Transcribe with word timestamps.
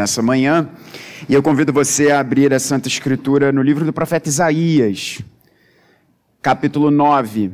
nessa 0.00 0.22
manhã. 0.22 0.66
E 1.28 1.34
eu 1.34 1.42
convido 1.42 1.74
você 1.74 2.10
a 2.10 2.20
abrir 2.20 2.54
a 2.54 2.58
Santa 2.58 2.88
Escritura 2.88 3.52
no 3.52 3.62
livro 3.62 3.84
do 3.84 3.92
profeta 3.92 4.30
Isaías, 4.30 5.20
capítulo 6.40 6.90
9. 6.90 7.52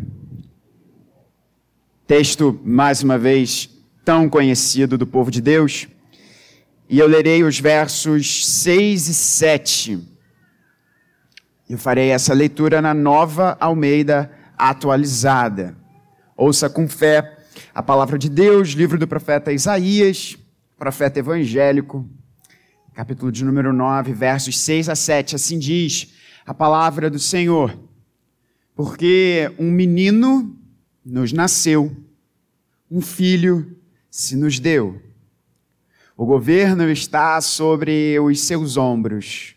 Texto, 2.07 2.61
mais 2.65 3.03
uma 3.03 3.19
vez, 3.19 3.69
tão 4.05 4.29
conhecido 4.29 4.97
do 4.97 5.05
povo 5.05 5.29
de 5.29 5.41
Deus. 5.41 5.89
E 6.89 7.01
eu 7.01 7.09
lerei 7.09 7.43
os 7.43 7.59
versos 7.59 8.47
6 8.47 9.09
e 9.09 9.15
7. 9.15 10.09
Eu 11.69 11.79
farei 11.79 12.11
essa 12.11 12.33
leitura 12.33 12.81
na 12.81 12.95
nova 12.95 13.57
Almeida 13.59 14.31
atualizada. 14.57 15.77
Ouça 16.37 16.71
com 16.71 16.89
fé 16.89 17.39
a 17.75 17.83
palavra 17.83 18.17
de 18.17 18.29
Deus, 18.29 18.69
livro 18.69 18.99
do 18.99 19.09
profeta 19.09 19.53
Isaías, 19.53 20.39
profeta 20.79 21.19
evangélico, 21.19 22.09
capítulo 22.97 23.31
de 23.31 23.45
número 23.45 23.75
9, 23.75 24.15
versos 24.15 24.59
6 24.59 24.89
a 24.89 24.97
7. 24.97 25.37
Assim 25.37 25.59
diz 25.59 26.15
a 26.47 26.55
palavra 26.55 27.11
do 27.11 27.19
Senhor. 27.19 27.79
Porque 28.75 29.53
um 29.59 29.71
menino 29.71 30.59
nos 31.05 31.31
nasceu, 31.31 31.95
um 32.91 33.03
filho 33.03 33.77
se 34.11 34.35
nos 34.35 34.59
deu. 34.59 34.99
O 36.17 36.25
governo 36.25 36.89
está 36.91 37.39
sobre 37.43 38.19
os 38.19 38.41
seus 38.41 38.79
ombros, 38.79 39.55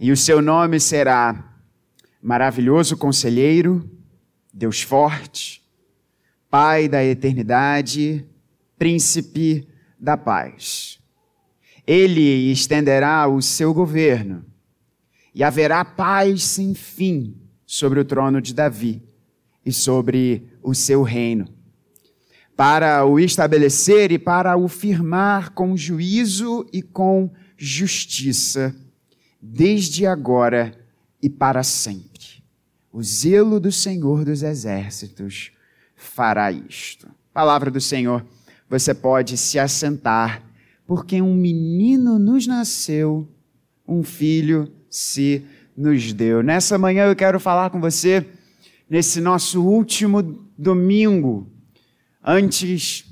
e 0.00 0.10
o 0.10 0.16
seu 0.16 0.40
nome 0.40 0.80
será 0.80 1.52
Maravilhoso 2.22 2.96
Conselheiro, 2.96 3.86
Deus 4.50 4.80
Forte, 4.80 5.62
Pai 6.48 6.88
da 6.88 7.04
Eternidade, 7.04 8.24
Príncipe 8.78 9.68
da 10.00 10.16
Paz. 10.16 10.85
Ele 11.86 12.50
estenderá 12.50 13.28
o 13.28 13.40
seu 13.40 13.72
governo 13.72 14.44
e 15.34 15.44
haverá 15.44 15.84
paz 15.84 16.42
sem 16.42 16.74
fim 16.74 17.36
sobre 17.64 18.00
o 18.00 18.04
trono 18.04 18.40
de 18.40 18.52
Davi 18.52 19.02
e 19.64 19.72
sobre 19.72 20.50
o 20.62 20.74
seu 20.74 21.02
reino, 21.02 21.48
para 22.56 23.04
o 23.04 23.20
estabelecer 23.20 24.10
e 24.12 24.18
para 24.18 24.56
o 24.56 24.66
firmar 24.68 25.52
com 25.52 25.76
juízo 25.76 26.66
e 26.72 26.80
com 26.80 27.30
justiça, 27.56 28.74
desde 29.40 30.06
agora 30.06 30.72
e 31.20 31.28
para 31.28 31.62
sempre. 31.62 32.42
O 32.92 33.02
zelo 33.02 33.60
do 33.60 33.70
Senhor 33.70 34.24
dos 34.24 34.42
Exércitos 34.42 35.52
fará 35.94 36.50
isto. 36.50 37.08
Palavra 37.32 37.70
do 37.70 37.80
Senhor, 37.80 38.24
você 38.70 38.94
pode 38.94 39.36
se 39.36 39.58
assentar 39.58 40.42
porque 40.86 41.20
um 41.20 41.34
menino 41.34 42.18
nos 42.18 42.46
nasceu, 42.46 43.28
um 43.86 44.02
filho 44.02 44.72
se 44.88 45.44
nos 45.76 46.12
deu. 46.12 46.42
Nessa 46.42 46.78
manhã 46.78 47.06
eu 47.06 47.16
quero 47.16 47.40
falar 47.40 47.70
com 47.70 47.80
você, 47.80 48.24
nesse 48.88 49.20
nosso 49.20 49.62
último 49.62 50.22
domingo, 50.56 51.50
antes 52.24 53.04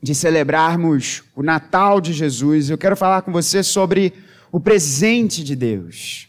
de 0.00 0.14
celebrarmos 0.14 1.24
o 1.34 1.42
Natal 1.42 2.00
de 2.00 2.12
Jesus, 2.12 2.70
eu 2.70 2.78
quero 2.78 2.96
falar 2.96 3.22
com 3.22 3.32
você 3.32 3.62
sobre 3.62 4.12
o 4.52 4.60
presente 4.60 5.42
de 5.42 5.56
Deus. 5.56 6.28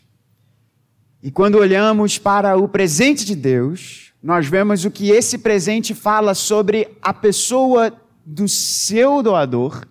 E 1.21 1.29
quando 1.29 1.55
olhamos 1.55 2.17
para 2.17 2.57
o 2.57 2.67
presente 2.67 3.25
de 3.25 3.35
Deus, 3.35 4.13
nós 4.23 4.47
vemos 4.47 4.85
o 4.85 4.91
que 4.91 5.09
esse 5.11 5.37
presente 5.37 5.93
fala 5.93 6.33
sobre 6.33 6.87
a 7.01 7.13
pessoa 7.13 7.93
do 8.25 8.47
seu 8.47 9.21
doador 9.21 9.85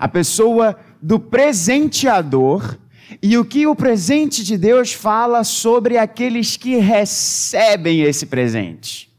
a 0.00 0.08
pessoa 0.08 0.78
do 1.02 1.20
presenteador 1.20 2.78
e 3.22 3.36
o 3.36 3.44
que 3.44 3.66
o 3.66 3.76
presente 3.76 4.42
de 4.42 4.56
Deus 4.56 4.94
fala 4.94 5.44
sobre 5.44 5.98
aqueles 5.98 6.56
que 6.56 6.76
recebem 6.76 8.00
esse 8.00 8.24
presente. 8.24 9.14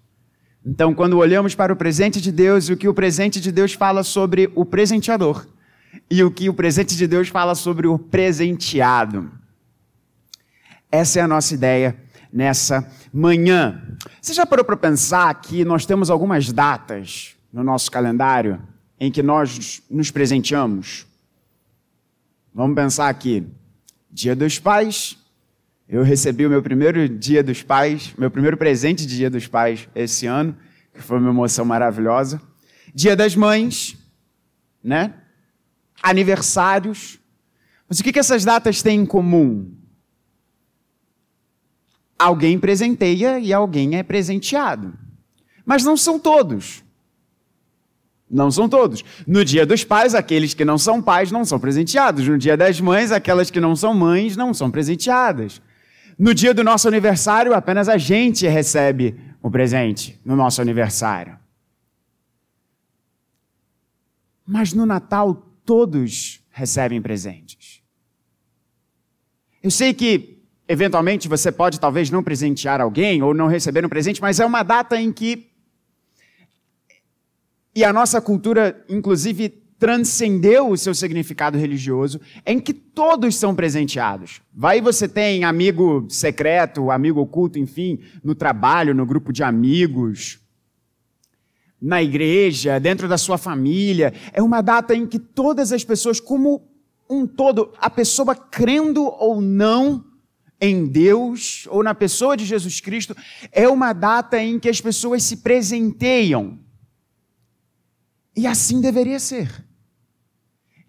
Então, 0.65 0.91
quando 0.95 1.19
olhamos 1.19 1.53
para 1.53 1.71
o 1.71 1.75
presente 1.75 2.19
de 2.19 2.31
Deus, 2.31 2.67
o 2.69 2.75
que 2.75 2.87
o 2.87 2.95
presente 2.95 3.39
de 3.39 3.51
Deus 3.51 3.73
fala 3.73 4.01
sobre 4.01 4.51
o 4.55 4.65
presenteador 4.65 5.47
e 6.09 6.23
o 6.23 6.31
que 6.31 6.49
o 6.49 6.53
presente 6.53 6.97
de 6.97 7.05
Deus 7.05 7.27
fala 7.27 7.53
sobre 7.53 7.87
o 7.87 7.99
presenteado. 7.99 9.31
Essa 10.91 11.19
é 11.19 11.21
a 11.21 11.27
nossa 11.27 11.53
ideia 11.53 11.95
nessa 12.33 12.89
manhã. 13.13 13.79
Você 14.19 14.33
já 14.33 14.47
parou 14.47 14.65
para 14.65 14.77
pensar 14.77 15.31
que 15.41 15.63
nós 15.63 15.85
temos 15.85 16.09
algumas 16.09 16.51
datas 16.51 17.35
no 17.53 17.63
nosso 17.63 17.91
calendário 17.91 18.59
em 19.01 19.11
que 19.11 19.23
nós 19.23 19.81
nos 19.89 20.11
presenteamos? 20.11 21.07
Vamos 22.53 22.75
pensar 22.75 23.09
aqui. 23.09 23.43
Dia 24.11 24.35
dos 24.35 24.59
Pais. 24.59 25.17
Eu 25.89 26.03
recebi 26.03 26.45
o 26.45 26.49
meu 26.51 26.61
primeiro 26.61 27.09
Dia 27.09 27.43
dos 27.43 27.63
Pais, 27.63 28.13
meu 28.15 28.29
primeiro 28.29 28.57
presente 28.57 29.07
de 29.07 29.17
Dia 29.17 29.29
dos 29.31 29.47
Pais 29.47 29.89
esse 29.95 30.27
ano, 30.27 30.55
que 30.93 31.01
foi 31.01 31.17
uma 31.17 31.31
emoção 31.31 31.65
maravilhosa. 31.65 32.39
Dia 32.93 33.15
das 33.15 33.35
Mães, 33.35 33.97
né? 34.83 35.15
Aniversários. 36.03 37.19
Mas 37.89 37.99
o 37.99 38.03
que, 38.03 38.13
que 38.13 38.19
essas 38.19 38.45
datas 38.45 38.83
têm 38.83 38.99
em 38.99 39.05
comum? 39.05 39.75
Alguém 42.19 42.59
presenteia 42.59 43.39
e 43.39 43.51
alguém 43.51 43.97
é 43.97 44.03
presenteado. 44.03 44.93
Mas 45.65 45.83
não 45.83 45.97
são 45.97 46.19
todos. 46.19 46.83
Não 48.31 48.49
são 48.49 48.69
todos. 48.69 49.03
No 49.27 49.43
dia 49.43 49.65
dos 49.65 49.83
pais, 49.83 50.15
aqueles 50.15 50.53
que 50.53 50.63
não 50.63 50.77
são 50.77 51.01
pais 51.01 51.31
não 51.31 51.43
são 51.43 51.59
presenteados. 51.59 52.25
No 52.25 52.37
dia 52.37 52.55
das 52.55 52.79
mães, 52.79 53.11
aquelas 53.11 53.51
que 53.51 53.59
não 53.59 53.75
são 53.75 53.93
mães 53.93 54.37
não 54.37 54.53
são 54.53 54.71
presenteadas. 54.71 55.61
No 56.17 56.33
dia 56.33 56.53
do 56.53 56.63
nosso 56.63 56.87
aniversário, 56.87 57.53
apenas 57.53 57.89
a 57.89 57.97
gente 57.97 58.47
recebe 58.47 59.19
o 59.41 59.51
presente 59.51 60.19
no 60.23 60.35
nosso 60.35 60.61
aniversário. 60.61 61.37
Mas 64.47 64.71
no 64.71 64.85
Natal, 64.85 65.35
todos 65.65 66.41
recebem 66.51 67.01
presentes. 67.01 67.81
Eu 69.61 69.71
sei 69.71 69.93
que, 69.93 70.41
eventualmente, 70.67 71.27
você 71.27 71.51
pode 71.51 71.79
talvez 71.79 72.09
não 72.09 72.23
presentear 72.23 72.79
alguém 72.79 73.21
ou 73.21 73.33
não 73.33 73.47
receber 73.47 73.85
um 73.85 73.89
presente, 73.89 74.21
mas 74.21 74.39
é 74.39 74.45
uma 74.45 74.63
data 74.63 74.99
em 74.99 75.11
que 75.11 75.50
e 77.75 77.83
a 77.83 77.93
nossa 77.93 78.19
cultura, 78.19 78.83
inclusive, 78.89 79.61
transcendeu 79.81 80.69
o 80.69 80.77
seu 80.77 80.93
significado 80.93 81.57
religioso, 81.57 82.21
em 82.45 82.59
que 82.59 82.71
todos 82.71 83.35
são 83.35 83.55
presenteados. 83.55 84.39
Vai 84.53 84.79
você 84.79 85.07
tem 85.07 85.43
amigo 85.43 86.05
secreto, 86.07 86.91
amigo 86.91 87.19
oculto, 87.19 87.57
enfim, 87.57 87.99
no 88.23 88.35
trabalho, 88.35 88.93
no 88.93 89.07
grupo 89.07 89.33
de 89.33 89.41
amigos, 89.41 90.39
na 91.81 92.03
igreja, 92.03 92.79
dentro 92.79 93.07
da 93.07 93.17
sua 93.17 93.39
família. 93.39 94.13
É 94.33 94.43
uma 94.43 94.61
data 94.61 94.93
em 94.93 95.07
que 95.07 95.17
todas 95.17 95.71
as 95.71 95.83
pessoas, 95.83 96.19
como 96.19 96.69
um 97.09 97.25
todo, 97.25 97.73
a 97.79 97.89
pessoa 97.89 98.35
crendo 98.35 99.03
ou 99.03 99.41
não 99.41 100.05
em 100.59 100.85
Deus 100.85 101.67
ou 101.71 101.81
na 101.81 101.95
pessoa 101.95 102.37
de 102.37 102.45
Jesus 102.45 102.79
Cristo, 102.79 103.17
é 103.51 103.67
uma 103.67 103.93
data 103.93 104.39
em 104.39 104.59
que 104.59 104.69
as 104.69 104.79
pessoas 104.79 105.23
se 105.23 105.37
presenteiam 105.37 106.59
e 108.35 108.47
assim 108.47 108.79
deveria 108.79 109.19
ser. 109.19 109.65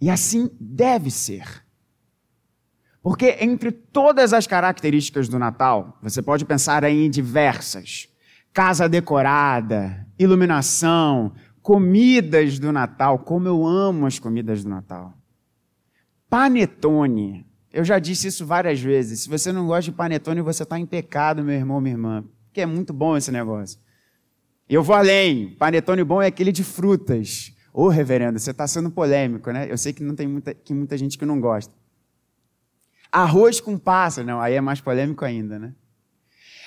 E 0.00 0.10
assim 0.10 0.50
deve 0.60 1.10
ser. 1.10 1.64
Porque 3.02 3.36
entre 3.40 3.72
todas 3.72 4.32
as 4.32 4.46
características 4.46 5.28
do 5.28 5.38
Natal, 5.38 5.98
você 6.00 6.22
pode 6.22 6.44
pensar 6.44 6.84
em 6.84 7.10
diversas: 7.10 8.08
casa 8.52 8.88
decorada, 8.88 10.06
iluminação, 10.18 11.32
comidas 11.60 12.58
do 12.58 12.72
Natal. 12.72 13.18
Como 13.18 13.48
eu 13.48 13.66
amo 13.66 14.06
as 14.06 14.18
comidas 14.18 14.62
do 14.62 14.70
Natal. 14.70 15.14
Panetone. 16.28 17.46
Eu 17.72 17.84
já 17.84 17.98
disse 17.98 18.28
isso 18.28 18.46
várias 18.46 18.80
vezes. 18.80 19.20
Se 19.20 19.28
você 19.28 19.50
não 19.50 19.66
gosta 19.66 19.90
de 19.90 19.96
panetone, 19.96 20.42
você 20.42 20.62
está 20.62 20.78
em 20.78 20.84
pecado, 20.84 21.42
meu 21.42 21.54
irmão, 21.54 21.80
minha 21.80 21.94
irmã. 21.94 22.24
Porque 22.46 22.60
é 22.60 22.66
muito 22.66 22.92
bom 22.92 23.16
esse 23.16 23.32
negócio. 23.32 23.78
Eu 24.72 24.82
vou 24.82 24.96
além. 24.96 25.50
Panetone 25.50 26.02
bom 26.02 26.22
é 26.22 26.28
aquele 26.28 26.50
de 26.50 26.64
frutas. 26.64 27.52
Ô, 27.74 27.88
reverendo, 27.88 28.38
você 28.38 28.52
está 28.52 28.66
sendo 28.66 28.90
polêmico, 28.90 29.50
né? 29.50 29.70
Eu 29.70 29.76
sei 29.76 29.92
que 29.92 30.02
não 30.02 30.14
tem 30.14 30.26
muita, 30.26 30.54
que 30.54 30.72
muita 30.72 30.96
gente 30.96 31.18
que 31.18 31.26
não 31.26 31.38
gosta. 31.38 31.74
Arroz 33.10 33.60
com 33.60 33.76
passa, 33.76 34.24
não, 34.24 34.40
aí 34.40 34.54
é 34.54 34.62
mais 34.62 34.80
polêmico 34.80 35.26
ainda, 35.26 35.58
né? 35.58 35.74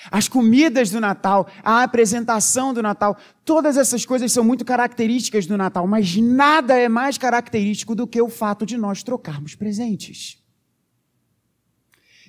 As 0.08 0.28
comidas 0.28 0.88
do 0.88 1.00
Natal, 1.00 1.48
a 1.64 1.82
apresentação 1.82 2.72
do 2.72 2.80
Natal, 2.80 3.16
todas 3.44 3.76
essas 3.76 4.06
coisas 4.06 4.30
são 4.30 4.44
muito 4.44 4.64
características 4.64 5.44
do 5.44 5.56
Natal, 5.56 5.84
mas 5.88 6.14
nada 6.14 6.78
é 6.78 6.88
mais 6.88 7.18
característico 7.18 7.92
do 7.92 8.06
que 8.06 8.22
o 8.22 8.28
fato 8.28 8.64
de 8.64 8.76
nós 8.76 9.02
trocarmos 9.02 9.56
presentes. 9.56 10.40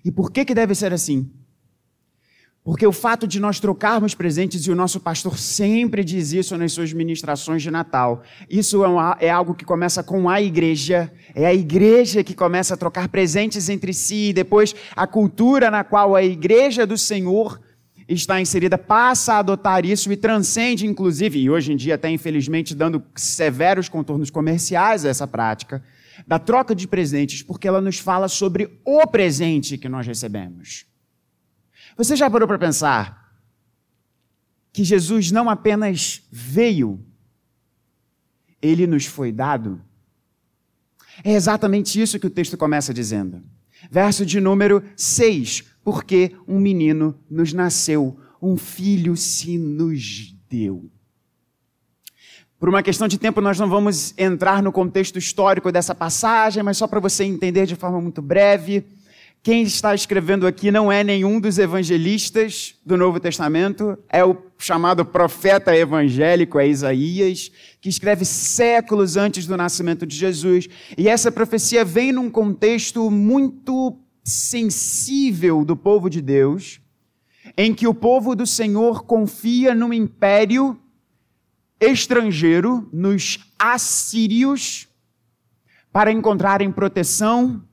E 0.04 0.12
por 0.12 0.32
que, 0.32 0.44
que 0.44 0.56
deve 0.56 0.74
ser 0.74 0.92
assim? 0.92 1.32
Porque 2.68 2.86
o 2.86 2.92
fato 2.92 3.26
de 3.26 3.40
nós 3.40 3.62
trocarmos 3.62 4.14
presentes, 4.14 4.68
e 4.68 4.72
o 4.72 4.76
nosso 4.76 5.00
pastor 5.00 5.38
sempre 5.38 6.04
diz 6.04 6.34
isso 6.34 6.58
nas 6.58 6.74
suas 6.74 6.92
ministrações 6.92 7.64
de 7.64 7.72
Natal, 7.72 8.24
isso 8.50 8.84
é, 8.84 8.88
uma, 8.90 9.18
é, 9.22 9.30
algo 9.30 9.56
que 9.56 9.64
começa 9.64 10.04
com 10.04 10.30
a 10.30 10.42
igreja, 10.42 11.10
é 11.34 11.46
a 11.46 11.54
igreja 11.54 12.26
que 12.26 12.34
começa 12.34 12.74
a 12.74 12.78
trocar 12.78 13.08
presentes 13.08 13.70
entre 13.70 13.94
si, 13.94 14.32
e 14.32 14.34
depois 14.34 14.76
a 14.98 15.08
cultura 15.08 15.72
na 15.72 15.86
qual 15.86 16.14
a 16.14 16.22
igreja 16.22 16.86
do 16.86 16.98
Senhor 16.98 17.58
está 18.06 18.42
inserida 18.42 18.78
passa 18.78 19.36
a 19.36 19.40
adotar 19.40 19.86
isso 19.86 20.12
e 20.12 20.18
transcende, 20.18 20.86
inclusive, 20.86 21.40
e 21.40 21.50
hoje 21.50 21.72
em 21.72 21.78
dia 21.78 21.96
até 21.96 22.10
infelizmente 22.10 22.76
dando 22.76 23.02
severos 23.16 23.88
contornos 23.88 24.30
comerciais 24.30 25.06
a 25.06 25.10
essa 25.10 25.26
prática, 25.26 25.82
da 26.28 26.38
troca 26.38 26.76
de 26.76 26.86
presentes, 26.86 27.42
porque 27.42 27.66
ela 27.66 27.80
nos 27.80 27.98
fala 27.98 28.28
sobre 28.28 28.78
o 28.84 29.08
presente 29.08 29.78
que 29.78 29.88
nós 29.88 30.06
recebemos. 30.06 30.86
Você 31.98 32.16
já 32.16 32.30
parou 32.30 32.48
para 32.48 32.60
pensar 32.60 33.36
que 34.72 34.84
Jesus 34.84 35.32
não 35.32 35.50
apenas 35.50 36.22
veio, 36.32 37.04
ele 38.62 38.86
nos 38.86 39.08
foi 39.08 39.32
dado? 39.32 39.82
É 41.24 41.34
exatamente 41.34 42.00
isso 42.00 42.20
que 42.20 42.28
o 42.28 42.30
texto 42.30 42.56
começa 42.56 42.94
dizendo. 42.94 43.42
Verso 43.90 44.24
de 44.24 44.40
número 44.40 44.84
6: 44.96 45.64
Porque 45.84 46.36
um 46.48 46.60
menino 46.60 47.20
nos 47.28 47.52
nasceu, 47.52 48.20
um 48.40 48.58
filho 48.58 49.18
se 49.18 49.58
nos 49.58 50.36
deu. 50.48 50.90
Por 52.60 52.70
uma 52.70 52.82
questão 52.84 53.08
de 53.08 53.18
tempo, 53.18 53.42
nós 53.42 53.60
não 53.60 53.70
vamos 53.70 54.16
entrar 54.18 54.62
no 54.62 54.72
contexto 54.72 55.18
histórico 55.18 55.72
dessa 55.72 55.94
passagem, 55.94 56.64
mas 56.64 56.78
só 56.78 56.88
para 56.88 57.00
você 57.00 57.24
entender 57.24 57.66
de 57.66 57.76
forma 57.76 58.00
muito 58.02 58.22
breve. 58.22 58.84
Quem 59.48 59.64
está 59.64 59.96
escrevendo 59.96 60.46
aqui 60.46 60.72
não 60.72 60.92
é 60.92 61.06
nenhum 61.06 61.40
dos 61.40 61.58
evangelistas 61.58 62.76
do 62.86 62.98
Novo 62.98 63.18
Testamento, 63.18 63.98
é 64.10 64.22
o 64.22 64.38
chamado 64.58 65.06
profeta 65.06 65.74
evangélico, 65.74 66.60
é 66.60 66.68
Isaías, 66.68 67.50
que 67.80 67.88
escreve 67.88 68.26
séculos 68.26 69.16
antes 69.16 69.48
do 69.48 69.56
nascimento 69.56 70.06
de 70.06 70.18
Jesus. 70.18 70.68
E 70.98 71.08
essa 71.08 71.32
profecia 71.32 71.86
vem 71.86 72.12
num 72.12 72.30
contexto 72.30 73.10
muito 73.10 73.98
sensível 74.22 75.64
do 75.64 75.78
povo 75.78 76.10
de 76.10 76.22
Deus, 76.22 76.82
em 77.56 77.74
que 77.74 77.88
o 77.88 77.94
povo 77.94 78.36
do 78.36 78.46
Senhor 78.46 79.06
confia 79.06 79.74
num 79.74 79.94
império 79.94 80.78
estrangeiro, 81.80 82.90
nos 82.92 83.40
assírios, 83.58 84.90
para 85.90 86.12
encontrarem 86.12 86.70
proteção 86.70 87.64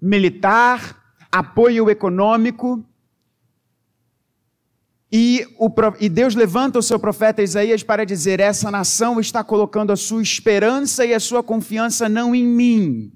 militar, 0.00 0.97
apoio 1.30 1.88
econômico. 1.90 2.84
E, 5.10 5.46
o, 5.58 5.70
e, 5.98 6.08
Deus 6.08 6.34
levanta 6.34 6.78
o 6.78 6.82
seu 6.82 6.98
profeta 6.98 7.42
Isaías 7.42 7.82
para 7.82 8.04
dizer: 8.04 8.40
essa 8.40 8.70
nação 8.70 9.18
está 9.18 9.42
colocando 9.42 9.90
a 9.90 9.96
sua 9.96 10.22
esperança 10.22 11.04
e 11.04 11.14
a 11.14 11.20
sua 11.20 11.42
confiança 11.42 12.08
não 12.08 12.34
em 12.34 12.46
mim, 12.46 13.12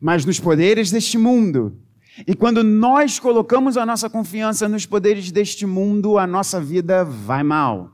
mas 0.00 0.24
nos 0.24 0.38
poderes 0.38 0.90
deste 0.90 1.16
mundo. 1.16 1.80
E 2.26 2.34
quando 2.34 2.62
nós 2.62 3.18
colocamos 3.18 3.76
a 3.76 3.84
nossa 3.84 4.08
confiança 4.08 4.68
nos 4.68 4.86
poderes 4.86 5.30
deste 5.30 5.66
mundo, 5.66 6.18
a 6.18 6.26
nossa 6.26 6.60
vida 6.60 7.04
vai 7.04 7.42
mal. 7.42 7.92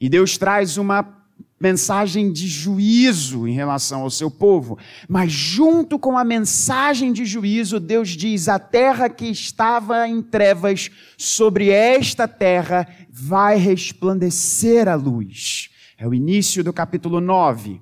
E 0.00 0.08
Deus 0.08 0.38
traz 0.38 0.76
uma 0.76 1.15
mensagem 1.58 2.30
de 2.30 2.46
juízo 2.46 3.48
em 3.48 3.52
relação 3.52 4.02
ao 4.02 4.10
seu 4.10 4.30
povo. 4.30 4.78
Mas, 5.08 5.32
junto 5.32 5.98
com 5.98 6.16
a 6.16 6.24
mensagem 6.24 7.12
de 7.12 7.24
juízo, 7.24 7.80
Deus 7.80 8.10
diz: 8.10 8.48
a 8.48 8.58
terra 8.58 9.08
que 9.08 9.26
estava 9.26 10.06
em 10.06 10.22
trevas, 10.22 10.90
sobre 11.16 11.70
esta 11.70 12.28
terra 12.28 12.86
vai 13.10 13.56
resplandecer 13.56 14.88
a 14.88 14.94
luz. 14.94 15.70
É 15.98 16.06
o 16.06 16.12
início 16.12 16.62
do 16.62 16.72
capítulo 16.72 17.20
9. 17.20 17.80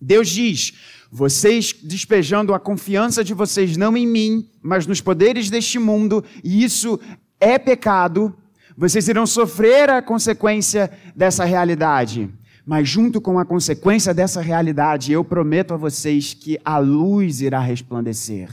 Deus 0.00 0.28
diz: 0.28 0.72
vocês 1.10 1.72
despejando 1.82 2.54
a 2.54 2.60
confiança 2.60 3.22
de 3.22 3.34
vocês 3.34 3.76
não 3.76 3.96
em 3.96 4.06
mim, 4.06 4.48
mas 4.62 4.86
nos 4.86 5.00
poderes 5.00 5.48
deste 5.48 5.78
mundo, 5.78 6.24
e 6.42 6.64
isso 6.64 6.98
é 7.38 7.58
pecado, 7.58 8.36
vocês 8.76 9.06
irão 9.06 9.26
sofrer 9.26 9.88
a 9.90 10.02
consequência 10.02 10.90
dessa 11.14 11.44
realidade. 11.44 12.28
Mas, 12.66 12.88
junto 12.88 13.20
com 13.20 13.38
a 13.38 13.44
consequência 13.44 14.14
dessa 14.14 14.40
realidade, 14.40 15.12
eu 15.12 15.24
prometo 15.24 15.74
a 15.74 15.76
vocês 15.76 16.32
que 16.32 16.58
a 16.64 16.78
luz 16.78 17.40
irá 17.40 17.60
resplandecer. 17.60 18.48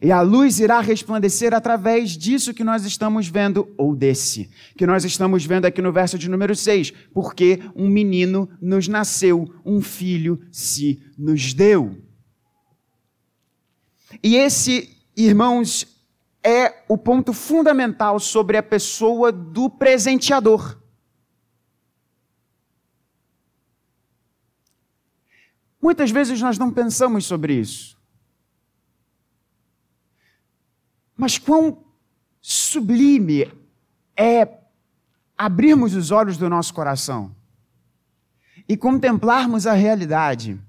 E 0.00 0.12
a 0.12 0.20
luz 0.20 0.60
irá 0.60 0.80
resplandecer 0.80 1.52
através 1.52 2.10
disso 2.16 2.54
que 2.54 2.62
nós 2.62 2.84
estamos 2.84 3.26
vendo, 3.26 3.68
ou 3.76 3.96
desse, 3.96 4.48
que 4.76 4.86
nós 4.86 5.04
estamos 5.04 5.44
vendo 5.44 5.64
aqui 5.64 5.82
no 5.82 5.92
verso 5.92 6.16
de 6.16 6.28
número 6.28 6.54
6. 6.54 6.92
Porque 7.12 7.60
um 7.74 7.88
menino 7.88 8.48
nos 8.60 8.86
nasceu, 8.86 9.52
um 9.64 9.80
filho 9.80 10.40
se 10.52 11.02
nos 11.18 11.52
deu. 11.52 11.96
E 14.22 14.36
esse, 14.36 14.96
irmãos, 15.16 15.86
é 16.42 16.84
o 16.88 16.96
ponto 16.96 17.32
fundamental 17.32 18.18
sobre 18.20 18.56
a 18.56 18.62
pessoa 18.62 19.32
do 19.32 19.68
presenteador. 19.68 20.79
Muitas 25.80 26.10
vezes 26.10 26.40
nós 26.40 26.58
não 26.58 26.70
pensamos 26.70 27.24
sobre 27.24 27.54
isso. 27.54 27.98
Mas 31.16 31.38
quão 31.38 31.84
sublime 32.40 33.50
é 34.16 34.60
abrirmos 35.36 35.94
os 35.94 36.10
olhos 36.10 36.36
do 36.36 36.48
nosso 36.48 36.72
coração 36.74 37.34
e 38.68 38.76
contemplarmos 38.76 39.66
a 39.66 39.72
realidade 39.72 40.60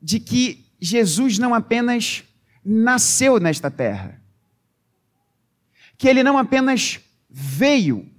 de 0.00 0.20
que 0.20 0.66
Jesus 0.80 1.38
não 1.38 1.54
apenas 1.54 2.24
nasceu 2.64 3.40
nesta 3.40 3.70
terra, 3.70 4.20
que 5.96 6.08
ele 6.08 6.22
não 6.22 6.36
apenas 6.36 7.00
veio, 7.28 8.10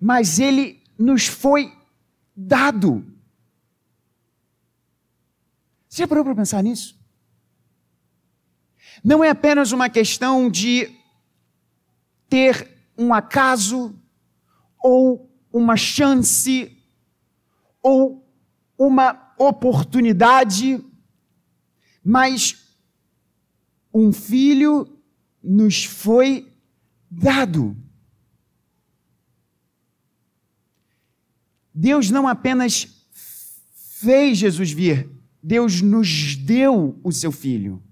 mas 0.00 0.38
ele 0.38 0.82
nos 0.98 1.26
foi 1.26 1.72
dado. 2.36 3.04
Você 5.92 6.04
já 6.04 6.08
parou 6.08 6.24
para 6.24 6.34
pensar 6.34 6.62
nisso? 6.62 6.98
Não 9.04 9.22
é 9.22 9.28
apenas 9.28 9.72
uma 9.72 9.90
questão 9.90 10.50
de 10.50 10.90
ter 12.30 12.66
um 12.96 13.12
acaso, 13.12 13.94
ou 14.82 15.30
uma 15.52 15.76
chance, 15.76 16.82
ou 17.82 18.26
uma 18.78 19.34
oportunidade, 19.36 20.82
mas 22.02 22.74
um 23.92 24.14
filho 24.14 24.98
nos 25.44 25.84
foi 25.84 26.50
dado. 27.10 27.76
Deus 31.74 32.10
não 32.10 32.26
apenas 32.26 32.88
fez 34.00 34.38
Jesus 34.38 34.72
vir, 34.72 35.11
Deus 35.42 35.82
nos 35.82 36.36
deu 36.36 37.00
o 37.02 37.10
seu 37.10 37.32
filho. 37.32 37.82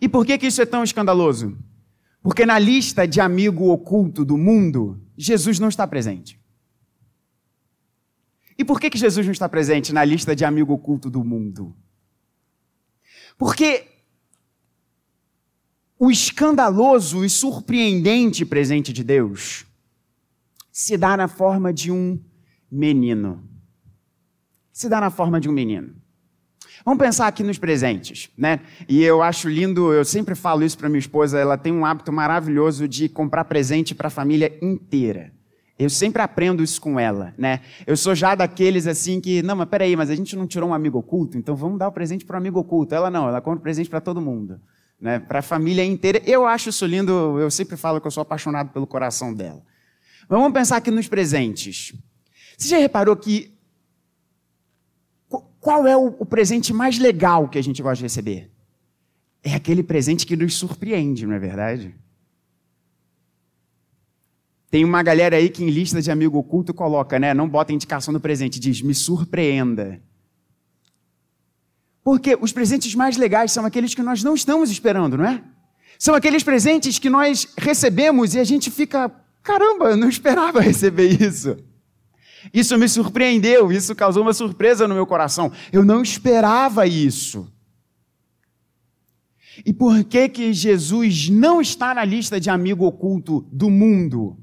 E 0.00 0.08
por 0.08 0.26
que, 0.26 0.36
que 0.36 0.46
isso 0.46 0.60
é 0.60 0.66
tão 0.66 0.82
escandaloso? 0.82 1.56
Porque 2.20 2.44
na 2.44 2.58
lista 2.58 3.06
de 3.06 3.20
amigo 3.20 3.70
oculto 3.70 4.24
do 4.24 4.36
mundo, 4.36 5.00
Jesus 5.16 5.60
não 5.60 5.68
está 5.68 5.86
presente. 5.86 6.40
E 8.58 8.64
por 8.64 8.80
que, 8.80 8.90
que 8.90 8.98
Jesus 8.98 9.24
não 9.24 9.32
está 9.32 9.48
presente 9.48 9.92
na 9.92 10.04
lista 10.04 10.34
de 10.34 10.44
amigo 10.44 10.72
oculto 10.72 11.08
do 11.08 11.22
mundo? 11.22 11.76
Porque 13.38 13.86
o 15.98 16.10
escandaloso 16.10 17.24
e 17.24 17.30
surpreendente 17.30 18.44
presente 18.44 18.92
de 18.92 19.04
Deus 19.04 19.64
se 20.72 20.96
dá 20.96 21.16
na 21.16 21.28
forma 21.28 21.72
de 21.72 21.92
um 21.92 22.20
menino 22.70 23.55
se 24.76 24.90
dá 24.90 25.00
na 25.00 25.08
forma 25.08 25.40
de 25.40 25.48
um 25.48 25.52
menino. 25.52 25.94
Vamos 26.84 27.02
pensar 27.02 27.26
aqui 27.26 27.42
nos 27.42 27.56
presentes, 27.56 28.28
né? 28.36 28.60
E 28.86 29.02
eu 29.02 29.22
acho 29.22 29.48
lindo, 29.48 29.90
eu 29.90 30.04
sempre 30.04 30.34
falo 30.34 30.62
isso 30.62 30.76
para 30.76 30.86
minha 30.86 30.98
esposa, 30.98 31.38
ela 31.38 31.56
tem 31.56 31.72
um 31.72 31.86
hábito 31.86 32.12
maravilhoso 32.12 32.86
de 32.86 33.08
comprar 33.08 33.46
presente 33.46 33.94
para 33.94 34.08
a 34.08 34.10
família 34.10 34.54
inteira. 34.60 35.32
Eu 35.78 35.88
sempre 35.88 36.20
aprendo 36.20 36.62
isso 36.62 36.78
com 36.78 37.00
ela, 37.00 37.34
né? 37.38 37.62
Eu 37.86 37.96
sou 37.96 38.14
já 38.14 38.34
daqueles 38.34 38.86
assim 38.86 39.18
que, 39.18 39.42
não, 39.42 39.56
mas 39.56 39.66
peraí, 39.66 39.96
mas 39.96 40.10
a 40.10 40.14
gente 40.14 40.36
não 40.36 40.46
tirou 40.46 40.68
um 40.68 40.74
amigo 40.74 40.98
oculto, 40.98 41.38
então 41.38 41.56
vamos 41.56 41.78
dar 41.78 41.88
o 41.88 41.92
presente 41.92 42.26
para 42.26 42.36
um 42.36 42.40
amigo 42.40 42.60
oculto. 42.60 42.94
Ela 42.94 43.10
não, 43.10 43.26
ela 43.26 43.40
compra 43.40 43.62
presente 43.62 43.88
para 43.88 44.02
todo 44.02 44.20
mundo, 44.20 44.60
né? 45.00 45.20
Para 45.20 45.38
a 45.38 45.42
família 45.42 45.86
inteira. 45.86 46.20
Eu 46.26 46.46
acho 46.46 46.68
isso 46.68 46.84
lindo, 46.84 47.40
eu 47.40 47.50
sempre 47.50 47.78
falo 47.78 47.98
que 47.98 48.06
eu 48.06 48.10
sou 48.10 48.20
apaixonado 48.20 48.68
pelo 48.74 48.86
coração 48.86 49.32
dela. 49.32 49.62
Mas 50.28 50.38
vamos 50.38 50.52
pensar 50.52 50.76
aqui 50.76 50.90
nos 50.90 51.08
presentes. 51.08 51.94
Você 52.58 52.68
já 52.68 52.76
reparou 52.78 53.16
que 53.16 53.55
qual 55.66 55.86
é 55.86 55.96
o, 55.96 56.14
o 56.18 56.26
presente 56.34 56.72
mais 56.72 56.98
legal 56.98 57.48
que 57.48 57.58
a 57.58 57.62
gente 57.62 57.82
gosta 57.82 57.96
de 57.96 58.02
receber? 58.04 58.40
é 59.46 59.54
aquele 59.54 59.84
presente 59.84 60.26
que 60.26 60.34
nos 60.34 60.54
surpreende, 60.54 61.24
não 61.24 61.34
é 61.34 61.38
verdade? 61.38 61.94
Tem 64.68 64.84
uma 64.84 65.00
galera 65.04 65.36
aí 65.36 65.48
que 65.48 65.62
em 65.62 65.70
lista 65.70 66.02
de 66.02 66.10
amigo 66.10 66.36
oculto 66.36 66.74
coloca, 66.74 67.16
né? 67.16 67.32
Não 67.32 67.48
bota 67.48 67.72
indicação 67.72 68.12
no 68.12 68.18
presente, 68.18 68.58
diz 68.58 68.82
me 68.82 68.92
surpreenda. 68.92 70.02
Porque 72.02 72.36
os 72.40 72.50
presentes 72.50 72.92
mais 72.96 73.16
legais 73.16 73.52
são 73.52 73.64
aqueles 73.64 73.94
que 73.94 74.02
nós 74.02 74.24
não 74.24 74.34
estamos 74.34 74.68
esperando, 74.68 75.16
não 75.16 75.24
é? 75.24 75.40
São 75.96 76.16
aqueles 76.16 76.42
presentes 76.42 76.98
que 76.98 77.08
nós 77.08 77.46
recebemos 77.56 78.34
e 78.34 78.40
a 78.40 78.44
gente 78.44 78.68
fica, 78.68 79.08
caramba, 79.44 79.96
não 79.96 80.08
esperava 80.08 80.60
receber 80.60 81.22
isso. 81.22 81.56
Isso 82.52 82.76
me 82.78 82.88
surpreendeu, 82.88 83.72
isso 83.72 83.94
causou 83.94 84.22
uma 84.22 84.32
surpresa 84.32 84.86
no 84.86 84.94
meu 84.94 85.06
coração. 85.06 85.52
Eu 85.72 85.84
não 85.84 86.02
esperava 86.02 86.86
isso. 86.86 87.50
E 89.64 89.72
por 89.72 90.04
que 90.04 90.28
que 90.28 90.52
Jesus 90.52 91.28
não 91.28 91.60
está 91.60 91.94
na 91.94 92.04
lista 92.04 92.38
de 92.38 92.50
amigo 92.50 92.84
oculto 92.84 93.46
do 93.50 93.70
mundo? 93.70 94.36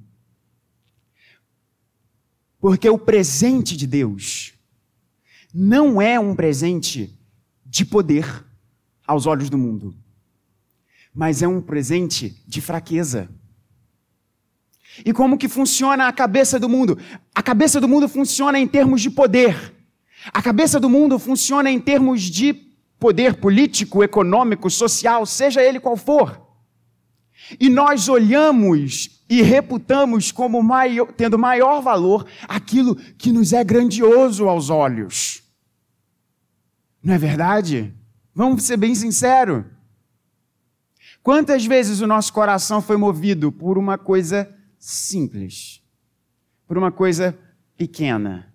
Porque 2.59 2.89
o 2.89 2.97
presente 2.97 3.75
de 3.75 3.85
Deus 3.85 4.53
não 5.53 6.01
é 6.01 6.19
um 6.19 6.35
presente 6.35 7.19
de 7.65 7.85
poder 7.85 8.45
aos 9.05 9.25
olhos 9.25 9.49
do 9.49 9.57
mundo, 9.57 9.95
mas 11.13 11.41
é 11.41 11.47
um 11.47 11.61
presente 11.61 12.41
de 12.47 12.61
fraqueza. 12.61 13.29
E 15.05 15.11
como 15.11 15.37
que 15.37 15.47
funciona 15.47 16.07
a 16.07 16.13
cabeça 16.13 16.59
do 16.59 16.69
mundo? 16.69 16.97
A 17.33 17.41
cabeça 17.41 17.81
do 17.81 17.87
mundo 17.87 18.07
funciona 18.07 18.59
em 18.59 18.67
termos 18.67 19.01
de 19.01 19.09
poder. 19.09 19.73
A 20.31 20.41
cabeça 20.41 20.79
do 20.79 20.89
mundo 20.89 21.17
funciona 21.17 21.69
em 21.69 21.79
termos 21.79 22.21
de 22.21 22.53
poder 22.99 23.35
político, 23.35 24.03
econômico, 24.03 24.69
social, 24.69 25.25
seja 25.25 25.61
ele 25.61 25.79
qual 25.79 25.97
for. 25.97 26.41
E 27.59 27.69
nós 27.69 28.07
olhamos 28.07 29.21
e 29.29 29.41
reputamos 29.41 30.31
como 30.31 30.61
maior, 30.61 31.11
tendo 31.11 31.37
maior 31.37 31.81
valor 31.81 32.25
aquilo 32.47 32.95
que 32.95 33.31
nos 33.31 33.51
é 33.51 33.63
grandioso 33.63 34.47
aos 34.47 34.69
olhos. 34.69 35.43
Não 37.03 37.13
é 37.13 37.17
verdade? 37.17 37.93
Vamos 38.33 38.63
ser 38.63 38.77
bem 38.77 38.95
sinceros. 38.95 39.65
Quantas 41.21 41.65
vezes 41.65 41.99
o 41.99 42.07
nosso 42.07 42.31
coração 42.31 42.81
foi 42.81 42.95
movido 42.95 43.51
por 43.51 43.77
uma 43.77 43.97
coisa 43.97 44.53
simples, 44.83 45.81
por 46.67 46.77
uma 46.77 46.91
coisa 46.91 47.37
pequena? 47.77 48.53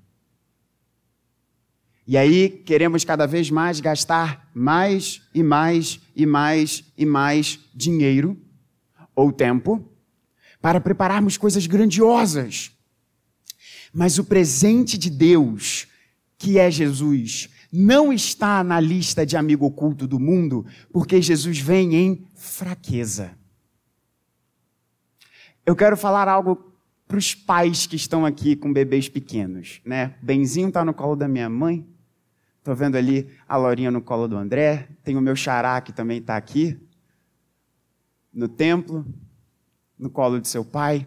E 2.06 2.18
aí 2.18 2.50
queremos 2.50 3.02
cada 3.02 3.26
vez 3.26 3.50
mais 3.50 3.80
gastar 3.80 4.50
mais 4.54 5.22
e 5.34 5.42
mais 5.42 6.00
e 6.14 6.26
mais 6.26 6.84
e 6.98 7.06
mais 7.06 7.58
dinheiro 7.74 8.38
ou 9.14 9.32
tempo 9.32 9.90
para 10.60 10.82
prepararmos 10.82 11.38
coisas 11.38 11.66
grandiosas. 11.66 12.72
Mas 13.92 14.18
o 14.18 14.24
presente 14.24 14.98
de 14.98 15.08
Deus, 15.08 15.86
que 16.36 16.58
é 16.58 16.70
Jesus, 16.70 17.48
não 17.72 18.12
está 18.12 18.62
na 18.62 18.78
lista 18.80 19.24
de 19.24 19.34
amigo 19.34 19.64
oculto 19.64 20.06
do 20.06 20.20
mundo, 20.20 20.66
porque 20.92 21.22
Jesus 21.22 21.58
vem 21.58 21.94
em 21.94 22.26
fraqueza. 22.34 23.37
Eu 25.68 25.76
quero 25.76 25.98
falar 25.98 26.28
algo 26.28 26.72
para 27.06 27.18
os 27.18 27.34
pais 27.34 27.86
que 27.86 27.94
estão 27.94 28.24
aqui 28.24 28.56
com 28.56 28.72
bebês 28.72 29.06
pequenos, 29.06 29.82
né? 29.84 30.14
Benzinho 30.22 30.68
está 30.68 30.82
no 30.82 30.94
colo 30.94 31.14
da 31.14 31.28
minha 31.28 31.50
mãe, 31.50 31.86
estou 32.56 32.74
vendo 32.74 32.96
ali 32.96 33.28
a 33.46 33.54
Laurinha 33.58 33.90
no 33.90 34.00
colo 34.00 34.26
do 34.26 34.38
André, 34.38 34.88
tem 35.04 35.14
o 35.14 35.20
meu 35.20 35.36
xará 35.36 35.78
que 35.82 35.92
também 35.92 36.20
está 36.20 36.38
aqui 36.38 36.80
no 38.32 38.48
templo 38.48 39.04
no 39.98 40.08
colo 40.08 40.40
de 40.40 40.48
seu 40.48 40.64
pai. 40.64 41.06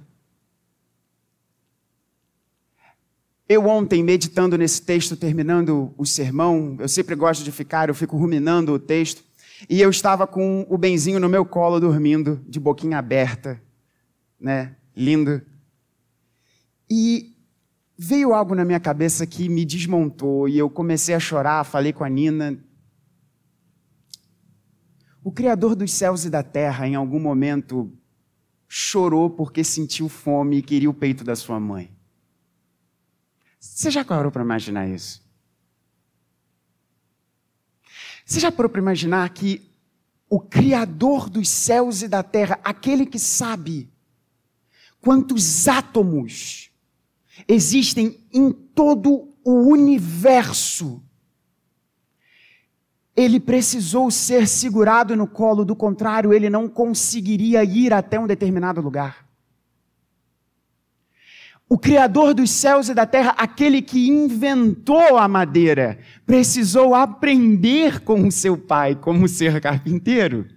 Eu 3.50 3.66
ontem, 3.66 4.04
meditando 4.04 4.60
nesse 4.60 4.84
texto, 4.84 5.18
terminando 5.18 5.92
o 5.98 6.06
sermão, 6.06 6.78
eu 6.80 6.88
sempre 6.88 7.16
gosto 7.16 7.44
de 7.44 7.52
ficar, 7.52 7.90
eu 7.90 7.96
fico 7.96 8.16
ruminando 8.16 8.74
o 8.74 8.80
texto, 8.80 9.24
e 9.68 9.82
eu 9.82 9.90
estava 9.90 10.28
com 10.28 10.68
o 10.70 10.78
Benzinho 10.78 11.20
no 11.20 11.28
meu 11.28 11.44
colo, 11.48 11.80
dormindo, 11.80 12.40
de 12.48 12.60
boquinha 12.60 13.00
aberta, 13.00 13.60
né, 14.42 14.76
lindo. 14.96 15.42
E 16.90 17.38
veio 17.98 18.34
algo 18.34 18.56
na 18.56 18.66
minha 18.66 18.80
cabeça 18.80 19.28
que 19.28 19.48
me 19.48 19.64
desmontou, 19.64 20.50
e 20.50 20.58
eu 20.58 20.70
comecei 20.70 21.14
a 21.14 21.20
chorar, 21.20 21.64
falei 21.64 21.94
com 21.94 22.04
a 22.04 22.10
Nina. 22.10 22.58
O 25.24 25.32
Criador 25.32 25.76
dos 25.76 25.94
céus 25.94 26.26
e 26.26 26.30
da 26.30 26.42
terra, 26.42 26.88
em 26.88 26.96
algum 26.96 27.20
momento, 27.20 27.96
chorou 28.68 29.30
porque 29.30 29.64
sentiu 29.64 30.10
fome 30.10 30.58
e 30.58 30.62
queria 30.64 30.90
o 30.90 30.94
peito 30.94 31.24
da 31.24 31.36
sua 31.36 31.60
mãe. 31.60 31.96
Você 33.60 33.92
já 33.92 34.04
parou 34.04 34.32
para 34.32 34.42
imaginar 34.42 34.88
isso? 34.88 35.24
Você 38.26 38.40
já 38.40 38.52
parou 38.52 38.70
para 38.70 38.82
imaginar 38.82 39.30
que 39.30 39.70
o 40.28 40.40
Criador 40.40 41.30
dos 41.30 41.50
céus 41.50 42.02
e 42.02 42.08
da 42.08 42.24
terra, 42.24 42.60
aquele 42.64 43.06
que 43.06 43.20
sabe 43.20 43.91
quantos 45.02 45.68
átomos 45.68 46.72
existem 47.48 48.20
em 48.32 48.52
todo 48.52 49.30
o 49.44 49.54
universo, 49.72 51.02
ele 53.16 53.40
precisou 53.40 54.10
ser 54.10 54.48
segurado 54.48 55.16
no 55.16 55.28
colo, 55.28 55.66
do 55.66 55.76
contrário, 55.76 56.34
ele 56.34 56.50
não 56.50 56.70
conseguiria 56.70 57.64
ir 57.64 57.94
até 57.94 58.20
um 58.20 58.28
determinado 58.28 58.80
lugar. 58.80 59.28
O 61.68 61.78
Criador 61.78 62.34
dos 62.34 62.52
céus 62.52 62.90
e 62.90 62.94
da 62.94 63.06
terra, 63.06 63.34
aquele 63.38 63.82
que 63.82 64.10
inventou 64.10 65.18
a 65.18 65.28
madeira, 65.28 66.00
precisou 66.26 66.94
aprender 66.94 68.02
com 68.02 68.28
o 68.28 68.32
seu 68.32 68.58
pai 68.58 68.94
como 68.96 69.28
ser 69.28 69.62
carpinteiro. 69.62 70.48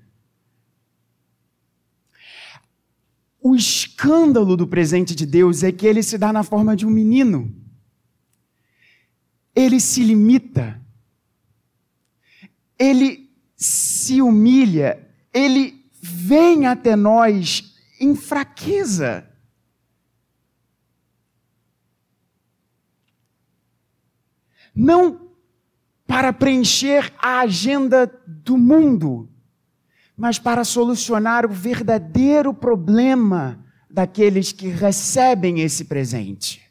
O 3.44 3.54
escândalo 3.54 4.56
do 4.56 4.66
presente 4.66 5.14
de 5.14 5.24
Deus 5.24 5.62
é 5.62 5.70
que 5.70 5.86
ele 5.86 6.02
se 6.02 6.18
dá 6.18 6.32
na 6.32 6.42
forma 6.42 6.74
de 6.74 6.84
um 6.84 6.90
menino. 6.90 7.54
Ele 9.54 9.78
se 9.78 10.02
limita 10.02 10.82
ele 12.78 13.30
se 13.56 14.20
humilha, 14.20 15.08
ele 15.32 15.88
vem 16.00 16.66
até 16.66 16.96
nós 16.96 17.74
em 18.00 18.14
fraqueza. 18.14 19.28
Não 24.74 25.30
para 26.06 26.32
preencher 26.32 27.12
a 27.18 27.40
agenda 27.40 28.06
do 28.26 28.58
mundo, 28.58 29.28
mas 30.16 30.38
para 30.38 30.64
solucionar 30.64 31.46
o 31.46 31.52
verdadeiro 31.52 32.54
problema 32.54 33.64
daqueles 33.90 34.52
que 34.52 34.68
recebem 34.68 35.60
esse 35.60 35.84
presente. 35.84 36.64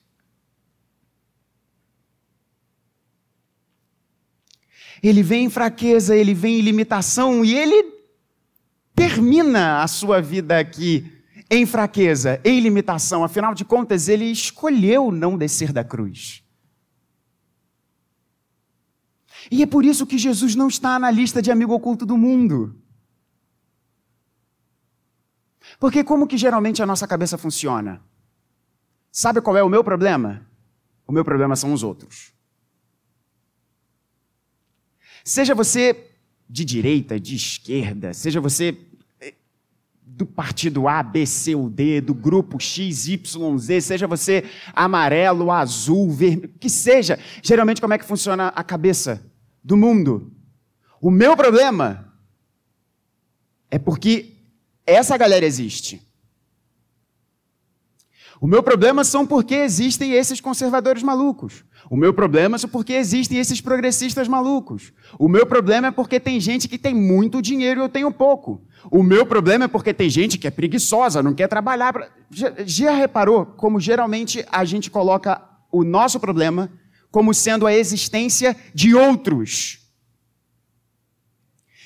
ele 5.03 5.21
vem 5.21 5.45
em 5.45 5.49
fraqueza, 5.49 6.15
ele 6.15 6.33
vem 6.33 6.59
em 6.59 6.61
limitação 6.61 7.43
e 7.43 7.53
ele 7.53 7.91
termina 8.95 9.83
a 9.83 9.87
sua 9.87 10.21
vida 10.21 10.57
aqui 10.57 11.11
em 11.51 11.65
fraqueza, 11.65 12.39
em 12.45 12.61
limitação. 12.61 13.21
Afinal 13.21 13.53
de 13.53 13.65
contas, 13.65 14.07
ele 14.07 14.23
escolheu 14.25 15.11
não 15.11 15.37
descer 15.37 15.73
da 15.73 15.83
cruz. 15.83 16.41
E 19.51 19.61
é 19.61 19.65
por 19.65 19.83
isso 19.83 20.07
que 20.07 20.17
Jesus 20.17 20.55
não 20.55 20.69
está 20.69 20.97
na 20.97 21.11
lista 21.11 21.41
de 21.41 21.51
amigo 21.51 21.73
oculto 21.73 22.05
do 22.05 22.17
mundo. 22.17 22.81
Porque 25.83 26.01
como 26.01 26.25
que 26.25 26.37
geralmente 26.37 26.81
a 26.81 26.85
nossa 26.85 27.05
cabeça 27.05 27.37
funciona? 27.37 28.01
Sabe 29.11 29.41
qual 29.41 29.57
é 29.57 29.61
o 29.61 29.67
meu 29.67 29.83
problema? 29.83 30.47
O 31.05 31.11
meu 31.11 31.25
problema 31.25 31.57
são 31.57 31.73
os 31.73 31.83
outros. 31.83 32.31
Seja 35.25 35.53
você 35.53 36.09
de 36.49 36.63
direita, 36.63 37.19
de 37.19 37.35
esquerda, 37.35 38.13
seja 38.13 38.39
você 38.39 38.77
eh, 39.19 39.33
do 40.01 40.25
partido 40.25 40.87
A, 40.87 41.03
B, 41.03 41.25
C 41.25 41.53
ou 41.53 41.69
D, 41.69 41.99
do 41.99 42.13
grupo 42.13 42.61
X, 42.61 43.09
Y, 43.09 43.57
Z, 43.57 43.81
seja 43.81 44.07
você 44.07 44.45
amarelo, 44.73 45.51
azul, 45.51 46.09
vermelho, 46.09 46.53
que 46.61 46.69
seja. 46.69 47.19
Geralmente, 47.43 47.81
como 47.81 47.93
é 47.93 47.97
que 47.97 48.05
funciona 48.05 48.47
a 48.55 48.63
cabeça 48.63 49.21
do 49.61 49.75
mundo? 49.75 50.31
O 51.01 51.11
meu 51.11 51.35
problema 51.35 52.13
é 53.69 53.77
porque 53.77 54.32
essa 54.85 55.17
galera 55.17 55.45
existe. 55.45 56.01
O 58.43 58.47
meu 58.47 58.61
problema 58.61 59.05
são 59.05 59.25
porque 59.25 59.55
existem 59.55 60.11
esses 60.11 60.41
conservadores 60.41 61.01
malucos. 61.01 61.63
O 61.89 61.95
meu 61.95 62.13
problema 62.13 62.57
é 62.61 62.67
porque 62.67 62.93
existem 62.93 63.39
esses 63.39 63.61
progressistas 63.61 64.27
malucos. 64.27 64.91
O 65.17 65.29
meu 65.29 65.45
problema 65.45 65.87
é 65.87 65.91
porque 65.91 66.19
tem 66.19 66.39
gente 66.39 66.67
que 66.67 66.77
tem 66.77 66.93
muito 66.93 67.41
dinheiro 67.41 67.79
e 67.79 67.83
eu 67.83 67.89
tenho 67.89 68.11
pouco. 68.11 68.61
O 68.91 69.01
meu 69.01 69.25
problema 69.25 69.65
é 69.65 69.67
porque 69.69 69.93
tem 69.93 70.09
gente 70.09 70.37
que 70.37 70.47
é 70.47 70.51
preguiçosa, 70.51 71.23
não 71.23 71.33
quer 71.33 71.47
trabalhar. 71.47 71.93
Pra... 71.93 72.09
Já, 72.29 72.53
já 72.65 72.91
reparou 72.91 73.45
como 73.45 73.79
geralmente 73.79 74.45
a 74.51 74.65
gente 74.65 74.91
coloca 74.91 75.41
o 75.71 75.83
nosso 75.83 76.19
problema 76.19 76.69
como 77.09 77.33
sendo 77.33 77.67
a 77.67 77.73
existência 77.73 78.57
de 78.73 78.95
outros? 78.95 79.82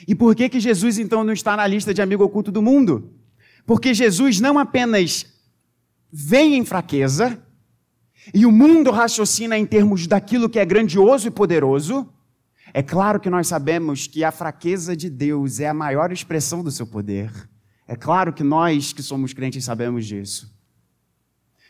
E 0.05 0.13
por 0.13 0.35
que 0.35 0.49
que 0.49 0.59
Jesus 0.59 0.97
então 0.97 1.23
não 1.23 1.33
está 1.33 1.55
na 1.55 1.65
lista 1.65 1.93
de 1.93 2.01
amigo 2.01 2.23
oculto 2.23 2.51
do 2.51 2.61
mundo? 2.61 3.13
Porque 3.65 3.93
Jesus 3.93 4.39
não 4.39 4.59
apenas 4.59 5.25
vem 6.11 6.55
em 6.55 6.65
fraqueza, 6.65 7.41
e 8.33 8.45
o 8.45 8.51
mundo 8.51 8.91
raciocina 8.91 9.57
em 9.57 9.65
termos 9.65 10.05
daquilo 10.07 10.49
que 10.49 10.59
é 10.59 10.65
grandioso 10.65 11.27
e 11.27 11.31
poderoso, 11.31 12.09
é 12.73 12.83
claro 12.83 13.19
que 13.19 13.29
nós 13.29 13.47
sabemos 13.47 14.07
que 14.07 14.23
a 14.23 14.31
fraqueza 14.31 14.95
de 14.95 15.09
Deus 15.09 15.59
é 15.59 15.67
a 15.67 15.73
maior 15.73 16.11
expressão 16.11 16.63
do 16.63 16.71
seu 16.71 16.85
poder. 16.85 17.31
É 17.87 17.95
claro 17.95 18.33
que 18.33 18.43
nós 18.43 18.91
que 18.91 19.01
somos 19.01 19.33
crentes 19.33 19.63
sabemos 19.63 20.05
disso. 20.05 20.53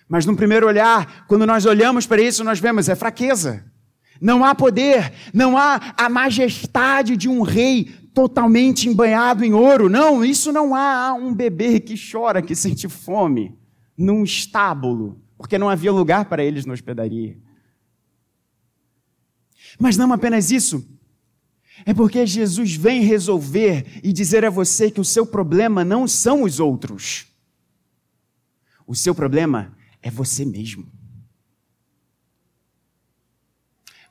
Mas 0.10 0.26
no 0.26 0.36
primeiro 0.36 0.66
olhar, 0.66 1.26
quando 1.28 1.46
nós 1.46 1.66
olhamos 1.66 2.08
para 2.08 2.22
isso, 2.22 2.44
nós 2.44 2.60
vemos 2.60 2.90
é 2.90 2.96
fraqueza. 2.96 3.64
Não 4.20 4.44
há 4.44 4.56
poder, 4.56 5.14
não 5.32 5.56
há 5.58 5.94
a 5.96 6.10
majestade 6.10 7.16
de 7.16 7.30
um 7.30 7.42
rei 7.42 7.94
totalmente 8.18 8.90
embanhado 8.90 9.46
em 9.46 9.54
ouro. 9.54 9.88
Não, 9.88 10.26
isso 10.26 10.52
não 10.52 10.74
há. 10.74 11.14
Um 11.14 11.32
bebê 11.32 11.80
que 11.80 11.94
chora, 11.96 12.42
que 12.42 12.56
sente 12.56 12.90
fome, 12.90 13.56
num 13.96 14.24
estábulo 14.24 15.22
porque 15.38 15.58
não 15.58 15.70
havia 15.70 15.92
lugar 15.92 16.26
para 16.26 16.44
eles 16.44 16.66
na 16.66 16.74
hospedaria. 16.74 17.38
Mas 19.80 19.96
não 19.96 20.12
apenas 20.12 20.50
isso, 20.50 20.84
é 21.86 21.94
porque 21.94 22.26
Jesus 22.26 22.76
vem 22.76 23.04
resolver 23.04 24.00
e 24.04 24.12
dizer 24.12 24.44
a 24.44 24.50
você 24.50 24.90
que 24.90 25.00
o 25.00 25.06
seu 25.06 25.26
problema 25.26 25.86
não 25.86 26.08
são 26.08 26.42
os 26.42 26.60
outros. 26.60 27.28
O 28.88 28.96
seu 28.96 29.14
problema 29.14 29.78
é 30.02 30.10
você 30.10 30.44
mesmo. 30.44 30.92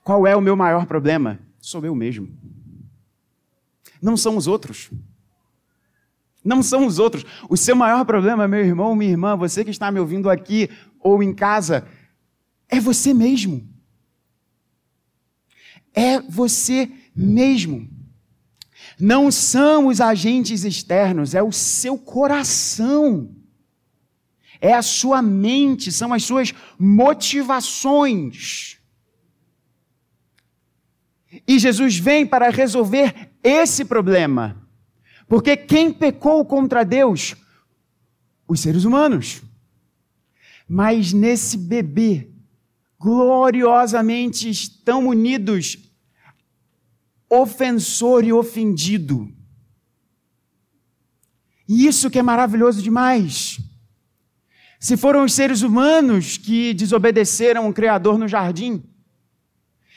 Qual 0.04 0.24
é 0.24 0.36
o 0.36 0.40
meu 0.40 0.54
maior 0.54 0.86
problema? 0.86 1.40
Sou 1.58 1.84
eu 1.84 1.94
mesmo. 1.94 2.28
Não 4.06 4.16
são 4.16 4.36
os 4.36 4.46
outros. 4.46 4.88
Não 6.44 6.62
são 6.62 6.86
os 6.86 7.00
outros. 7.00 7.24
O 7.50 7.56
seu 7.56 7.74
maior 7.74 8.04
problema, 8.04 8.46
meu 8.46 8.64
irmão, 8.64 8.94
minha 8.94 9.10
irmã, 9.10 9.36
você 9.36 9.64
que 9.64 9.70
está 9.72 9.90
me 9.90 9.98
ouvindo 9.98 10.30
aqui 10.30 10.70
ou 11.00 11.24
em 11.24 11.34
casa, 11.34 11.84
é 12.68 12.78
você 12.78 13.12
mesmo. 13.12 13.68
É 15.92 16.20
você 16.20 16.88
mesmo. 17.16 17.90
Não 18.96 19.28
são 19.32 19.88
os 19.88 20.00
agentes 20.00 20.62
externos, 20.62 21.34
é 21.34 21.42
o 21.42 21.50
seu 21.50 21.98
coração. 21.98 23.34
É 24.60 24.72
a 24.72 24.82
sua 24.82 25.20
mente, 25.20 25.90
são 25.90 26.12
as 26.12 26.22
suas 26.22 26.54
motivações. 26.78 28.76
E 31.46 31.58
Jesus 31.58 31.98
vem 31.98 32.24
para 32.24 32.50
resolver 32.50 33.32
esse 33.48 33.84
problema. 33.84 34.66
Porque 35.28 35.56
quem 35.56 35.92
pecou 35.92 36.44
contra 36.44 36.84
Deus? 36.84 37.34
Os 38.48 38.60
seres 38.60 38.84
humanos. 38.84 39.42
Mas 40.68 41.12
nesse 41.12 41.56
bebê, 41.56 42.30
gloriosamente 42.98 44.48
estão 44.48 45.06
unidos 45.06 45.78
ofensor 47.28 48.24
e 48.24 48.32
ofendido. 48.32 49.32
E 51.68 51.86
isso 51.86 52.10
que 52.10 52.18
é 52.18 52.22
maravilhoso 52.22 52.80
demais. 52.80 53.58
Se 54.78 54.96
foram 54.96 55.24
os 55.24 55.32
seres 55.32 55.62
humanos 55.62 56.36
que 56.36 56.72
desobedeceram 56.74 57.68
o 57.68 57.72
Criador 57.72 58.18
no 58.18 58.28
jardim, 58.28 58.84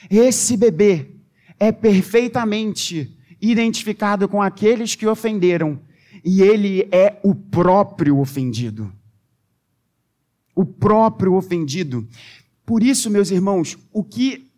esse 0.09 0.57
bebê 0.57 1.15
é 1.59 1.71
perfeitamente 1.71 3.18
identificado 3.41 4.27
com 4.27 4.41
aqueles 4.41 4.96
que 4.96 5.08
ofenderam, 5.08 5.79
e 6.23 6.41
ele 6.41 6.88
é 6.91 7.19
o 7.23 7.34
próprio 7.34 8.19
ofendido. 8.19 8.91
O 10.56 10.65
próprio 10.65 11.36
ofendido. 11.36 12.08
Por 12.65 12.84
isso, 12.84 13.10
meus 13.10 13.32
irmãos, 13.32 13.78
o 13.93 14.04
que 14.04 14.49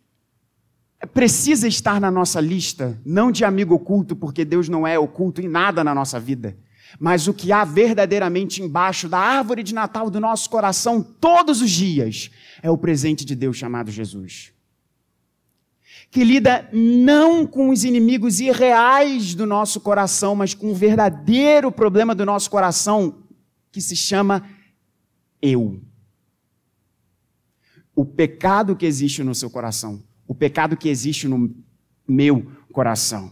precisa 1.14 1.68
estar 1.68 2.00
na 2.02 2.10
nossa 2.10 2.40
lista, 2.40 3.00
não 3.06 3.32
de 3.32 3.46
amigo 3.46 3.76
oculto, 3.76 4.16
porque 4.16 4.44
Deus 4.44 4.68
não 4.68 4.86
é 4.86 4.98
oculto 4.98 5.42
em 5.42 5.48
nada 5.48 5.84
na 5.84 5.94
nossa 5.94 6.20
vida, 6.20 6.58
mas 7.00 7.28
o 7.28 7.34
que 7.34 7.52
há 7.52 7.64
verdadeiramente 7.64 8.62
embaixo 8.62 9.08
da 9.08 9.18
árvore 9.18 9.64
de 9.64 9.74
Natal 9.74 10.10
do 10.10 10.20
nosso 10.20 10.50
coração 10.50 11.02
todos 11.02 11.62
os 11.62 11.72
dias, 11.72 12.30
é 12.62 12.70
o 12.70 12.78
presente 12.78 13.24
de 13.24 13.36
Deus 13.36 13.58
chamado 13.58 13.90
Jesus 13.90 14.54
que 16.12 16.26
lida 16.26 16.70
não 16.74 17.48
com 17.48 17.70
os 17.70 17.86
inimigos 17.86 18.42
irreais 18.42 19.34
do 19.34 19.46
nosso 19.46 19.80
coração, 19.80 20.36
mas 20.36 20.54
com 20.54 20.70
o 20.72 20.76
verdadeiro 20.76 21.72
problema 21.72 22.14
do 22.14 22.26
nosso 22.26 22.52
coração, 22.52 23.24
que 23.72 23.80
se 23.80 23.96
chama 23.96 24.46
eu. 25.42 25.82
O 27.96 28.04
pecado 28.04 28.76
que 28.76 28.86
existe 28.86 29.24
no 29.24 29.34
seu 29.34 29.50
coração, 29.50 30.04
o 30.28 30.36
pecado 30.36 30.76
que 30.76 30.90
existe 30.90 31.30
no 31.30 31.56
meu 32.06 32.52
coração. 32.74 33.32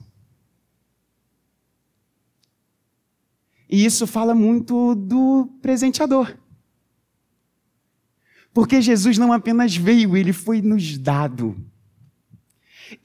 E 3.69 3.83
isso 3.83 4.07
fala 4.07 4.33
muito 4.33 4.95
do 4.95 5.49
presenteador. 5.61 6.33
Porque 8.53 8.81
Jesus 8.81 9.17
não 9.17 9.33
apenas 9.33 9.75
veio, 9.75 10.15
ele 10.15 10.31
foi 10.31 10.61
nos 10.61 10.97
dado. 10.97 11.68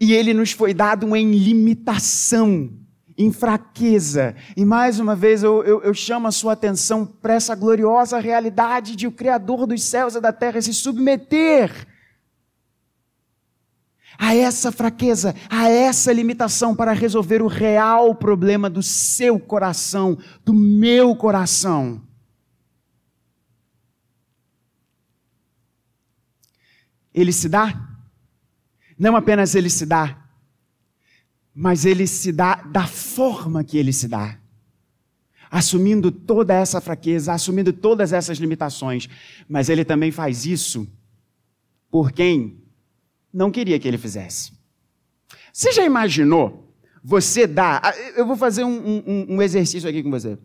E 0.01 0.13
ele 0.13 0.35
nos 0.35 0.53
foi 0.53 0.73
dado 0.73 1.15
em 1.15 1.33
limitação, 1.33 2.71
em 3.17 3.33
fraqueza. 3.33 4.35
E 4.57 4.65
mais 4.65 4.99
uma 4.99 5.15
vez 5.15 5.43
eu, 5.43 5.63
eu, 5.65 5.83
eu 5.83 5.95
chamo 5.95 6.27
a 6.27 6.33
sua 6.33 6.53
atenção 6.53 7.07
para 7.07 7.35
essa 7.35 7.55
gloriosa 7.55 8.19
realidade 8.19 8.97
de 8.97 9.07
o 9.07 9.13
Criador 9.13 9.67
dos 9.67 9.83
céus 9.83 10.15
e 10.15 10.21
da 10.21 10.33
terra 10.33 10.61
se 10.61 10.73
submeter 10.73 11.87
a 14.19 14.35
essa 14.35 14.71
fraqueza, 14.71 15.35
a 15.49 15.69
essa 15.69 16.13
limitação 16.13 16.75
para 16.75 16.93
resolver 16.93 17.43
o 17.43 17.49
real 17.49 18.15
problema 18.15 18.71
do 18.71 18.83
seu 18.83 19.39
coração, 19.39 20.17
do 20.45 20.55
meu 20.55 21.17
coração. 21.17 22.01
Ele 27.13 27.33
se 27.33 27.49
dá 27.49 27.94
não 28.99 29.17
apenas 29.17 29.55
ele 29.55 29.71
se 29.71 29.85
dá, 29.87 30.25
mas 31.55 31.85
ele 31.85 32.07
se 32.07 32.33
dá 32.33 32.57
da 32.57 32.87
forma 32.87 33.63
que 33.63 33.79
ele 33.79 33.93
se 33.93 34.09
dá. 34.09 34.39
Assumindo 35.51 36.11
toda 36.11 36.53
essa 36.53 36.81
fraqueza, 36.81 37.33
assumindo 37.33 37.73
todas 37.73 38.13
essas 38.13 38.39
limitações. 38.39 39.09
Mas 39.49 39.69
ele 39.69 39.85
também 39.85 40.11
faz 40.11 40.45
isso 40.45 40.89
por 41.91 42.11
quem 42.11 42.61
não 43.33 43.53
queria 43.53 43.79
que 43.79 43.87
ele 43.87 43.99
fizesse. 43.99 44.53
Você 45.53 45.71
já 45.71 45.85
imaginou 45.85 46.75
você 47.05 47.47
dar. 47.47 47.81
Ah, 47.85 47.97
eu 48.17 48.27
vou 48.27 48.37
fazer 48.37 48.65
um, 48.65 49.03
um, 49.07 49.27
um 49.35 49.43
exercício 49.43 49.89
aqui 49.89 50.03
com 50.03 50.11
você. 50.11 50.37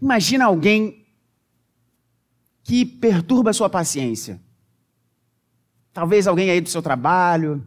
Imagina 0.00 0.44
alguém 0.44 1.05
que 2.66 2.84
perturba 2.84 3.50
a 3.50 3.52
sua 3.52 3.70
paciência. 3.70 4.40
Talvez 5.92 6.26
alguém 6.26 6.50
aí 6.50 6.60
do 6.60 6.68
seu 6.68 6.82
trabalho, 6.82 7.64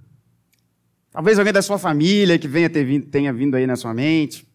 talvez 1.10 1.40
alguém 1.40 1.54
da 1.54 1.62
sua 1.62 1.80
família 1.80 2.38
que 2.38 2.50
venha 2.50 2.68
vindo, 2.68 3.06
tenha 3.08 3.32
vindo 3.32 3.56
aí 3.56 3.66
na 3.66 3.78
sua 3.78 3.94
mente, 3.94 4.46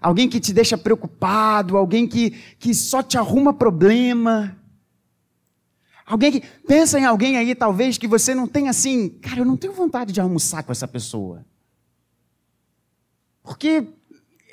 alguém 0.00 0.28
que 0.28 0.38
te 0.38 0.52
deixa 0.52 0.78
preocupado, 0.78 1.76
alguém 1.76 2.06
que, 2.06 2.30
que 2.60 2.72
só 2.72 3.02
te 3.02 3.18
arruma 3.18 3.52
problema. 3.52 4.56
Alguém 6.06 6.30
que 6.30 6.42
pensa 6.64 7.00
em 7.00 7.04
alguém 7.04 7.36
aí, 7.36 7.52
talvez 7.52 7.98
que 7.98 8.06
você 8.06 8.36
não 8.36 8.46
tenha 8.46 8.70
assim, 8.70 9.08
cara, 9.08 9.40
eu 9.40 9.44
não 9.44 9.56
tenho 9.56 9.72
vontade 9.72 10.12
de 10.12 10.20
almoçar 10.20 10.62
com 10.62 10.70
essa 10.70 10.86
pessoa. 10.86 11.44
Porque 13.42 13.84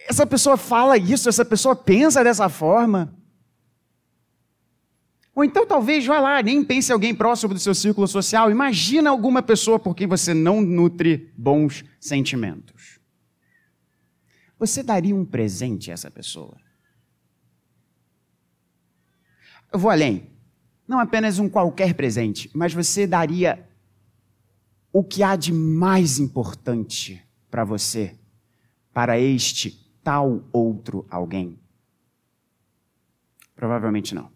essa 0.09 0.25
pessoa 0.25 0.57
fala 0.57 0.97
isso, 0.97 1.29
essa 1.29 1.45
pessoa 1.45 1.75
pensa 1.75 2.23
dessa 2.23 2.49
forma. 2.49 3.13
Ou 5.35 5.43
então 5.43 5.67
talvez 5.67 6.05
vá 6.05 6.17
lá, 6.19 6.41
nem 6.41 6.63
pense 6.63 6.89
em 6.89 6.93
alguém 6.93 7.13
próximo 7.13 7.53
do 7.53 7.59
seu 7.59 7.75
círculo 7.75 8.07
social. 8.07 8.49
Imagina 8.49 9.09
alguma 9.09 9.43
pessoa 9.43 9.77
por 9.77 9.93
quem 9.93 10.07
você 10.07 10.33
não 10.33 10.61
nutre 10.61 11.33
bons 11.37 11.83
sentimentos. 11.99 12.99
Você 14.57 14.81
daria 14.81 15.13
um 15.13 15.25
presente 15.25 15.91
a 15.91 15.93
essa 15.93 16.09
pessoa? 16.09 16.55
Eu 19.73 19.77
vou 19.77 19.91
além. 19.91 20.31
não 20.87 20.99
apenas 20.99 21.39
um 21.39 21.49
qualquer 21.49 21.95
presente, 21.95 22.49
mas 22.53 22.73
você 22.73 23.05
daria 23.05 23.67
o 24.93 25.03
que 25.03 25.21
há 25.21 25.35
de 25.35 25.51
mais 25.51 26.19
importante 26.19 27.21
para 27.51 27.65
você, 27.65 28.17
para 28.93 29.19
este 29.19 29.71
tal 30.01 30.47
outro 30.53 31.05
alguém? 31.09 31.59
Provavelmente 33.55 34.15
não. 34.15 34.34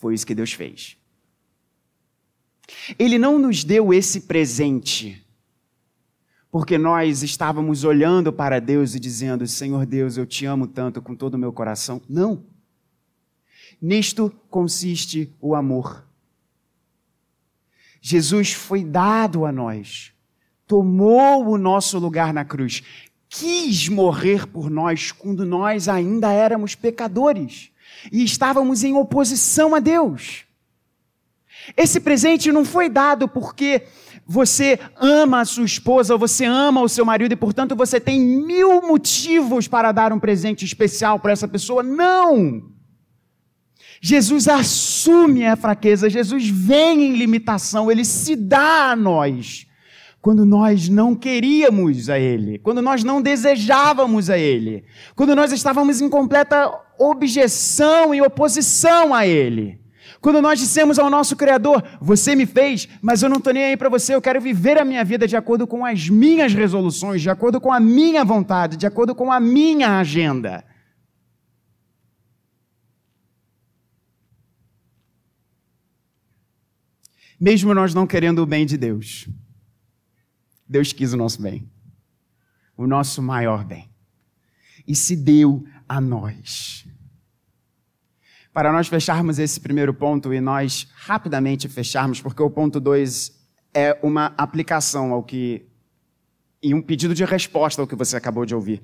Foi 0.00 0.14
isso 0.14 0.26
que 0.26 0.34
Deus 0.34 0.54
fez. 0.54 0.96
Ele 2.98 3.18
não 3.18 3.38
nos 3.38 3.62
deu 3.62 3.92
esse 3.92 4.22
presente 4.22 5.22
porque 6.50 6.78
nós 6.78 7.22
estávamos 7.22 7.84
olhando 7.84 8.32
para 8.32 8.58
Deus 8.58 8.94
e 8.94 9.00
dizendo: 9.00 9.46
Senhor 9.46 9.84
Deus, 9.84 10.16
eu 10.16 10.24
te 10.24 10.46
amo 10.46 10.66
tanto 10.66 11.02
com 11.02 11.14
todo 11.14 11.34
o 11.34 11.38
meu 11.38 11.52
coração. 11.52 12.00
Não. 12.08 12.42
Nisto 13.80 14.32
consiste 14.48 15.30
o 15.38 15.54
amor. 15.54 16.06
Jesus 18.00 18.54
foi 18.54 18.82
dado 18.82 19.44
a 19.44 19.52
nós, 19.52 20.12
tomou 20.66 21.46
o 21.46 21.58
nosso 21.58 21.98
lugar 21.98 22.32
na 22.32 22.42
cruz, 22.42 22.82
quis 23.28 23.86
morrer 23.86 24.46
por 24.46 24.70
nós 24.70 25.12
quando 25.12 25.44
nós 25.44 25.88
ainda 25.88 26.32
éramos 26.32 26.74
pecadores 26.74 27.70
e 28.10 28.24
estávamos 28.24 28.84
em 28.84 28.94
oposição 28.94 29.74
a 29.74 29.80
Deus. 29.80 30.44
Esse 31.76 32.00
presente 32.00 32.50
não 32.50 32.64
foi 32.64 32.88
dado 32.88 33.28
porque 33.28 33.82
você 34.26 34.78
ama 34.96 35.40
a 35.40 35.44
sua 35.44 35.64
esposa, 35.64 36.16
você 36.16 36.44
ama 36.44 36.80
o 36.82 36.88
seu 36.88 37.04
marido 37.04 37.32
e, 37.32 37.36
portanto, 37.36 37.74
você 37.74 37.98
tem 37.98 38.20
mil 38.20 38.80
motivos 38.82 39.66
para 39.66 39.92
dar 39.92 40.12
um 40.12 40.20
presente 40.20 40.64
especial 40.64 41.18
para 41.18 41.32
essa 41.32 41.48
pessoa. 41.48 41.82
Não! 41.82 42.62
Jesus 44.00 44.48
assume 44.48 45.46
a 45.46 45.56
fraqueza, 45.56 46.08
Jesus 46.08 46.48
vem 46.48 47.04
em 47.04 47.16
limitação, 47.16 47.90
ele 47.90 48.04
se 48.04 48.34
dá 48.34 48.92
a 48.92 48.96
nós 48.96 49.66
quando 50.20 50.44
nós 50.44 50.88
não 50.88 51.14
queríamos 51.14 52.10
a 52.10 52.18
Ele, 52.18 52.58
quando 52.58 52.82
nós 52.82 53.02
não 53.02 53.22
desejávamos 53.22 54.28
a 54.28 54.36
Ele, 54.36 54.84
quando 55.16 55.34
nós 55.34 55.50
estávamos 55.50 56.00
em 56.00 56.10
completa 56.10 56.70
objeção 56.98 58.14
e 58.14 58.20
oposição 58.20 59.14
a 59.14 59.26
Ele. 59.26 59.80
Quando 60.20 60.42
nós 60.42 60.58
dissemos 60.58 60.98
ao 60.98 61.08
nosso 61.08 61.34
Criador: 61.34 61.82
Você 62.00 62.36
me 62.36 62.44
fez, 62.44 62.86
mas 63.00 63.22
eu 63.22 63.30
não 63.30 63.38
estou 63.38 63.54
nem 63.54 63.64
aí 63.64 63.76
para 63.76 63.88
você, 63.88 64.14
eu 64.14 64.20
quero 64.20 64.40
viver 64.40 64.78
a 64.78 64.84
minha 64.84 65.02
vida 65.02 65.26
de 65.26 65.36
acordo 65.36 65.66
com 65.66 65.84
as 65.84 66.10
minhas 66.10 66.52
resoluções, 66.52 67.22
de 67.22 67.30
acordo 67.30 67.58
com 67.58 67.72
a 67.72 67.80
minha 67.80 68.22
vontade, 68.22 68.76
de 68.76 68.86
acordo 68.86 69.14
com 69.14 69.32
a 69.32 69.40
minha 69.40 69.98
agenda. 69.98 70.62
Mesmo 77.40 77.72
nós 77.72 77.94
não 77.94 78.06
querendo 78.06 78.40
o 78.40 78.46
bem 78.46 78.66
de 78.66 78.76
Deus, 78.76 79.26
Deus 80.70 80.92
quis 80.92 81.12
o 81.12 81.16
nosso 81.16 81.42
bem, 81.42 81.68
o 82.76 82.86
nosso 82.86 83.20
maior 83.20 83.64
bem, 83.64 83.90
e 84.86 84.94
se 84.94 85.16
deu 85.16 85.64
a 85.88 86.00
nós 86.00 86.86
para 88.52 88.72
nós 88.72 88.88
fecharmos 88.88 89.38
esse 89.38 89.60
primeiro 89.60 89.94
ponto 89.94 90.34
e 90.34 90.40
nós 90.40 90.88
rapidamente 90.94 91.68
fecharmos, 91.68 92.20
porque 92.20 92.42
o 92.42 92.50
ponto 92.50 92.80
2 92.80 93.32
é 93.72 93.98
uma 94.02 94.34
aplicação 94.36 95.12
ao 95.12 95.22
que. 95.22 95.66
e 96.62 96.74
um 96.74 96.82
pedido 96.82 97.14
de 97.14 97.24
resposta 97.24 97.80
ao 97.80 97.86
que 97.86 97.94
você 97.94 98.16
acabou 98.16 98.44
de 98.44 98.54
ouvir. 98.54 98.82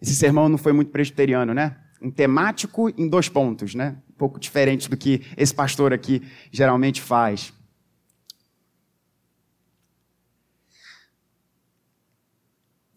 Esse 0.00 0.14
sermão 0.14 0.48
não 0.48 0.58
foi 0.58 0.72
muito 0.72 0.90
presbiteriano, 0.90 1.54
né? 1.54 1.76
Um 2.02 2.10
temático 2.10 2.90
em 2.90 3.08
dois 3.08 3.28
pontos, 3.28 3.74
né? 3.74 3.96
Um 4.10 4.14
pouco 4.14 4.38
diferente 4.38 4.90
do 4.90 4.96
que 4.96 5.22
esse 5.36 5.54
pastor 5.54 5.92
aqui 5.92 6.22
geralmente 6.50 7.00
faz. 7.00 7.52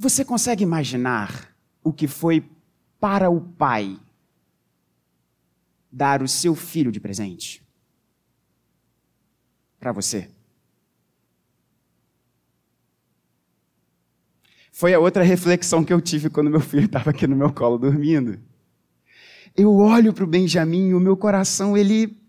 Você 0.01 0.25
consegue 0.25 0.63
imaginar 0.63 1.55
o 1.83 1.93
que 1.93 2.07
foi 2.07 2.43
para 2.99 3.29
o 3.29 3.39
pai 3.39 3.99
dar 5.91 6.23
o 6.23 6.27
seu 6.27 6.55
filho 6.55 6.91
de 6.91 6.99
presente 6.99 7.63
para 9.79 9.91
você. 9.91 10.27
Foi 14.71 14.91
a 14.91 14.99
outra 14.99 15.21
reflexão 15.21 15.85
que 15.85 15.93
eu 15.93 16.01
tive 16.01 16.31
quando 16.31 16.49
meu 16.49 16.61
filho 16.61 16.85
estava 16.85 17.11
aqui 17.11 17.27
no 17.27 17.35
meu 17.35 17.53
colo 17.53 17.77
dormindo. 17.77 18.39
Eu 19.55 19.71
olho 19.75 20.11
para 20.13 20.23
o 20.23 20.27
Benjamin 20.27 20.87
e 20.87 20.93
o 20.95 20.99
meu 20.99 21.15
coração, 21.15 21.77
ele, 21.77 22.19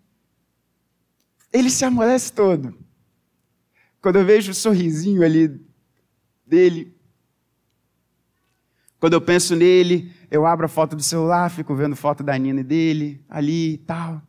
ele 1.50 1.70
se 1.70 1.86
amolece 1.86 2.30
todo. 2.34 2.78
Quando 4.02 4.16
eu 4.16 4.26
vejo 4.26 4.50
o 4.50 4.54
sorrisinho 4.54 5.24
ali 5.24 5.58
dele, 6.46 7.00
quando 9.02 9.14
eu 9.14 9.20
penso 9.20 9.56
nele, 9.56 10.14
eu 10.30 10.46
abro 10.46 10.64
a 10.64 10.68
foto 10.68 10.94
do 10.94 11.02
celular, 11.02 11.50
fico 11.50 11.74
vendo 11.74 11.96
foto 11.96 12.22
da 12.22 12.38
Nina 12.38 12.62
dele, 12.62 13.20
ali 13.28 13.72
e 13.72 13.78
tal. 13.78 14.22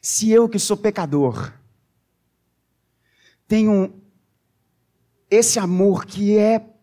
Se 0.00 0.32
eu 0.32 0.48
que 0.48 0.58
sou 0.58 0.76
pecador, 0.76 1.52
tenho 3.46 4.02
esse 5.30 5.60
amor 5.60 6.04
que 6.04 6.36
é 6.36 6.74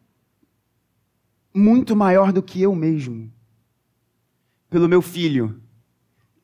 muito 1.54 1.98
maior 1.98 2.32
do 2.32 2.42
que 2.42 2.62
eu 2.62 2.74
mesmo, 2.74 3.30
pelo 4.70 4.88
meu 4.88 5.02
filho, 5.02 5.62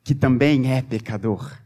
que 0.03 0.13
também 0.13 0.73
é 0.73 0.81
pecador. 0.81 1.57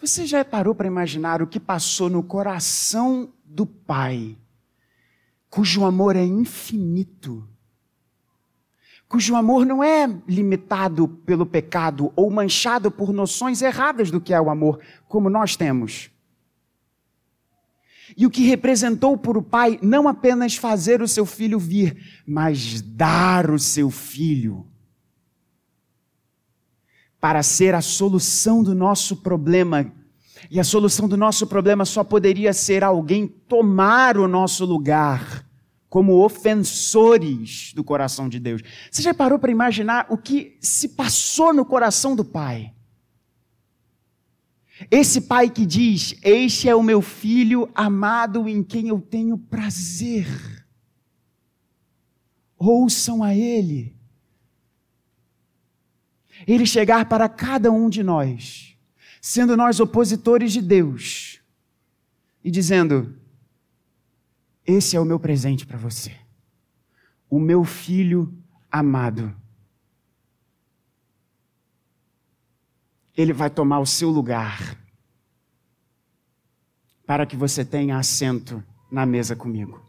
Você 0.00 0.24
já 0.24 0.44
parou 0.44 0.72
para 0.72 0.86
imaginar 0.86 1.42
o 1.42 1.48
que 1.48 1.58
passou 1.58 2.08
no 2.08 2.22
coração 2.22 3.32
do 3.44 3.66
Pai, 3.66 4.38
cujo 5.50 5.84
amor 5.84 6.16
é 6.16 6.24
infinito? 6.24 7.46
cujo 9.10 9.34
amor 9.34 9.66
não 9.66 9.82
é 9.82 10.08
limitado 10.28 11.08
pelo 11.08 11.44
pecado 11.44 12.12
ou 12.14 12.30
manchado 12.30 12.92
por 12.92 13.12
noções 13.12 13.60
erradas 13.60 14.08
do 14.08 14.20
que 14.20 14.32
é 14.32 14.40
o 14.40 14.48
amor, 14.48 14.78
como 15.08 15.28
nós 15.28 15.56
temos. 15.56 16.12
E 18.16 18.24
o 18.24 18.30
que 18.30 18.46
representou 18.46 19.18
por 19.18 19.36
o 19.36 19.42
pai 19.42 19.80
não 19.82 20.06
apenas 20.06 20.54
fazer 20.54 21.02
o 21.02 21.08
seu 21.08 21.26
filho 21.26 21.58
vir, 21.58 22.22
mas 22.24 22.80
dar 22.80 23.50
o 23.50 23.58
seu 23.58 23.90
filho 23.90 24.64
para 27.20 27.42
ser 27.42 27.74
a 27.74 27.80
solução 27.80 28.62
do 28.62 28.76
nosso 28.76 29.16
problema. 29.16 29.92
E 30.48 30.60
a 30.60 30.64
solução 30.64 31.08
do 31.08 31.16
nosso 31.16 31.46
problema 31.46 31.84
só 31.84 32.04
poderia 32.04 32.52
ser 32.52 32.84
alguém 32.84 33.26
tomar 33.26 34.16
o 34.16 34.28
nosso 34.28 34.64
lugar 34.64 35.44
como 35.88 36.24
ofensores 36.24 37.72
do 37.74 37.82
coração 37.82 38.28
de 38.28 38.38
Deus. 38.38 38.62
Você 38.90 39.02
já 39.02 39.12
parou 39.12 39.40
para 39.40 39.50
imaginar 39.50 40.06
o 40.08 40.16
que 40.16 40.56
se 40.60 40.90
passou 40.90 41.52
no 41.52 41.64
coração 41.64 42.14
do 42.14 42.24
pai? 42.24 42.72
Esse 44.88 45.22
pai 45.22 45.50
que 45.50 45.66
diz: 45.66 46.14
Este 46.22 46.68
é 46.68 46.74
o 46.74 46.82
meu 46.82 47.02
filho 47.02 47.68
amado 47.74 48.48
em 48.48 48.62
quem 48.62 48.88
eu 48.88 49.00
tenho 49.00 49.36
prazer. 49.36 50.26
Ouçam 52.56 53.22
a 53.22 53.34
ele. 53.34 53.96
Ele 56.46 56.64
chegar 56.64 57.06
para 57.06 57.28
cada 57.28 57.70
um 57.70 57.90
de 57.90 58.02
nós, 58.02 58.69
sendo 59.20 59.56
nós 59.56 59.80
opositores 59.80 60.52
de 60.52 60.62
Deus, 60.62 61.40
e 62.42 62.50
dizendo: 62.50 63.20
esse 64.66 64.96
é 64.96 65.00
o 65.00 65.04
meu 65.04 65.18
presente 65.18 65.66
para 65.66 65.76
você. 65.76 66.16
O 67.28 67.40
meu 67.40 67.64
filho 67.64 68.32
amado. 68.70 69.34
Ele 73.16 73.32
vai 73.32 73.50
tomar 73.50 73.80
o 73.80 73.86
seu 73.86 74.08
lugar 74.08 74.78
para 77.04 77.26
que 77.26 77.36
você 77.36 77.64
tenha 77.64 77.98
assento 77.98 78.62
na 78.90 79.04
mesa 79.04 79.34
comigo. 79.34 79.84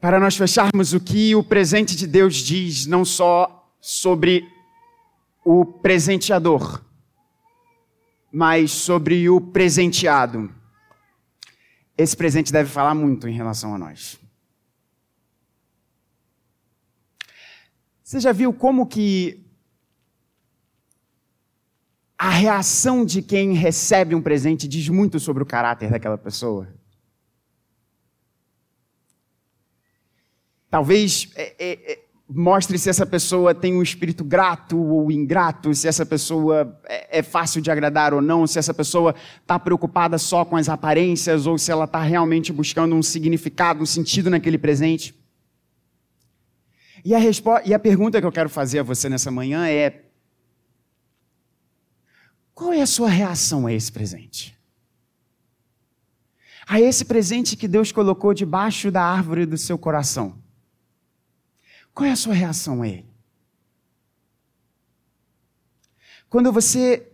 Para 0.00 0.18
nós 0.18 0.36
fecharmos 0.36 0.92
o 0.92 0.98
que 0.98 1.34
o 1.36 1.44
presente 1.44 1.94
de 1.94 2.06
Deus 2.06 2.36
diz, 2.36 2.86
não 2.86 3.04
só 3.04 3.72
sobre 3.80 4.50
o 5.52 5.64
presenteador, 5.64 6.80
mas 8.30 8.70
sobre 8.70 9.28
o 9.28 9.40
presenteado. 9.40 10.54
Esse 11.98 12.16
presente 12.16 12.52
deve 12.52 12.70
falar 12.70 12.94
muito 12.94 13.26
em 13.26 13.32
relação 13.32 13.74
a 13.74 13.78
nós. 13.78 14.16
Você 18.00 18.20
já 18.20 18.30
viu 18.30 18.52
como 18.52 18.86
que 18.86 19.44
a 22.16 22.30
reação 22.30 23.04
de 23.04 23.20
quem 23.20 23.52
recebe 23.52 24.14
um 24.14 24.22
presente 24.22 24.68
diz 24.68 24.88
muito 24.88 25.18
sobre 25.18 25.42
o 25.42 25.46
caráter 25.46 25.90
daquela 25.90 26.16
pessoa? 26.16 26.72
Talvez 30.70 31.32
é, 31.34 31.56
é, 31.58 31.92
é, 31.92 32.04
mostre 32.32 32.78
se 32.78 32.88
essa 32.88 33.04
pessoa 33.04 33.54
tem 33.54 33.74
um 33.74 33.82
espírito 33.82 34.22
grato 34.22 34.80
ou 34.80 35.10
ingrato, 35.10 35.74
se 35.74 35.88
essa 35.88 36.06
pessoa 36.06 36.78
é, 36.88 37.18
é 37.18 37.22
fácil 37.22 37.60
de 37.60 37.70
agradar 37.70 38.14
ou 38.14 38.20
não, 38.20 38.46
se 38.46 38.58
essa 38.58 38.72
pessoa 38.72 39.14
está 39.40 39.58
preocupada 39.58 40.16
só 40.16 40.44
com 40.44 40.56
as 40.56 40.68
aparências 40.68 41.46
ou 41.46 41.58
se 41.58 41.72
ela 41.72 41.86
está 41.86 42.00
realmente 42.00 42.52
buscando 42.52 42.94
um 42.94 43.02
significado, 43.02 43.82
um 43.82 43.86
sentido 43.86 44.30
naquele 44.30 44.58
presente. 44.58 45.14
E 47.04 47.14
a, 47.14 47.18
e 47.64 47.74
a 47.74 47.78
pergunta 47.78 48.20
que 48.20 48.26
eu 48.26 48.32
quero 48.32 48.48
fazer 48.48 48.78
a 48.80 48.84
você 48.84 49.08
nessa 49.08 49.30
manhã 49.30 49.66
é: 49.66 50.04
qual 52.54 52.72
é 52.72 52.80
a 52.80 52.86
sua 52.86 53.08
reação 53.08 53.66
a 53.66 53.72
esse 53.72 53.90
presente? 53.90 54.56
A 56.66 56.80
esse 56.80 57.04
presente 57.04 57.56
que 57.56 57.66
Deus 57.66 57.90
colocou 57.90 58.32
debaixo 58.32 58.90
da 58.90 59.02
árvore 59.02 59.44
do 59.44 59.58
seu 59.58 59.76
coração? 59.76 60.39
Qual 61.94 62.08
é 62.08 62.12
a 62.12 62.16
sua 62.16 62.34
reação 62.34 62.82
a 62.82 62.88
ele? 62.88 63.10
Quando 66.28 66.52
você 66.52 67.06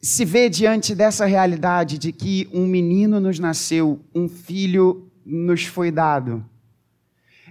se 0.00 0.24
vê 0.26 0.50
diante 0.50 0.94
dessa 0.94 1.24
realidade 1.24 1.96
de 1.96 2.12
que 2.12 2.46
um 2.52 2.66
menino 2.66 3.18
nos 3.18 3.38
nasceu, 3.38 4.04
um 4.14 4.28
filho 4.28 5.10
nos 5.24 5.64
foi 5.64 5.90
dado. 5.90 6.44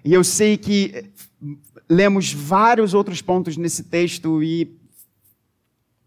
E 0.05 0.13
eu 0.13 0.23
sei 0.23 0.55
que 0.55 1.09
lemos 1.89 2.31
vários 2.31 2.93
outros 2.93 3.21
pontos 3.21 3.57
nesse 3.57 3.83
texto 3.85 4.43
e 4.43 4.77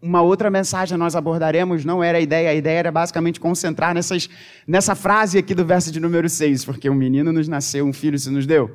uma 0.01 0.21
outra 0.21 0.49
mensagem 0.49 0.97
nós 0.97 1.15
abordaremos, 1.15 1.83
não 1.83 2.01
era 2.01 2.17
a 2.17 2.21
ideia, 2.21 2.51
a 2.51 2.55
ideia 2.55 2.79
era 2.79 2.91
basicamente 2.91 3.39
concentrar 3.39 3.93
nessas, 3.93 4.29
nessa 4.65 4.95
frase 4.95 5.37
aqui 5.37 5.53
do 5.53 5.65
verso 5.65 5.91
de 5.91 5.99
número 5.99 6.29
6, 6.29 6.63
porque 6.63 6.89
um 6.89 6.95
menino 6.95 7.33
nos 7.33 7.47
nasceu, 7.47 7.85
um 7.85 7.91
filho 7.91 8.17
se 8.17 8.29
nos 8.29 8.45
deu. 8.45 8.73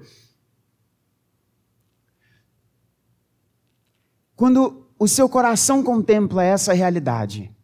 Quando 4.43 4.93
o 4.99 5.07
seu 5.07 5.29
coração 5.29 5.85
contempla 5.85 6.43
essa 6.43 6.73
realidade 6.73 7.55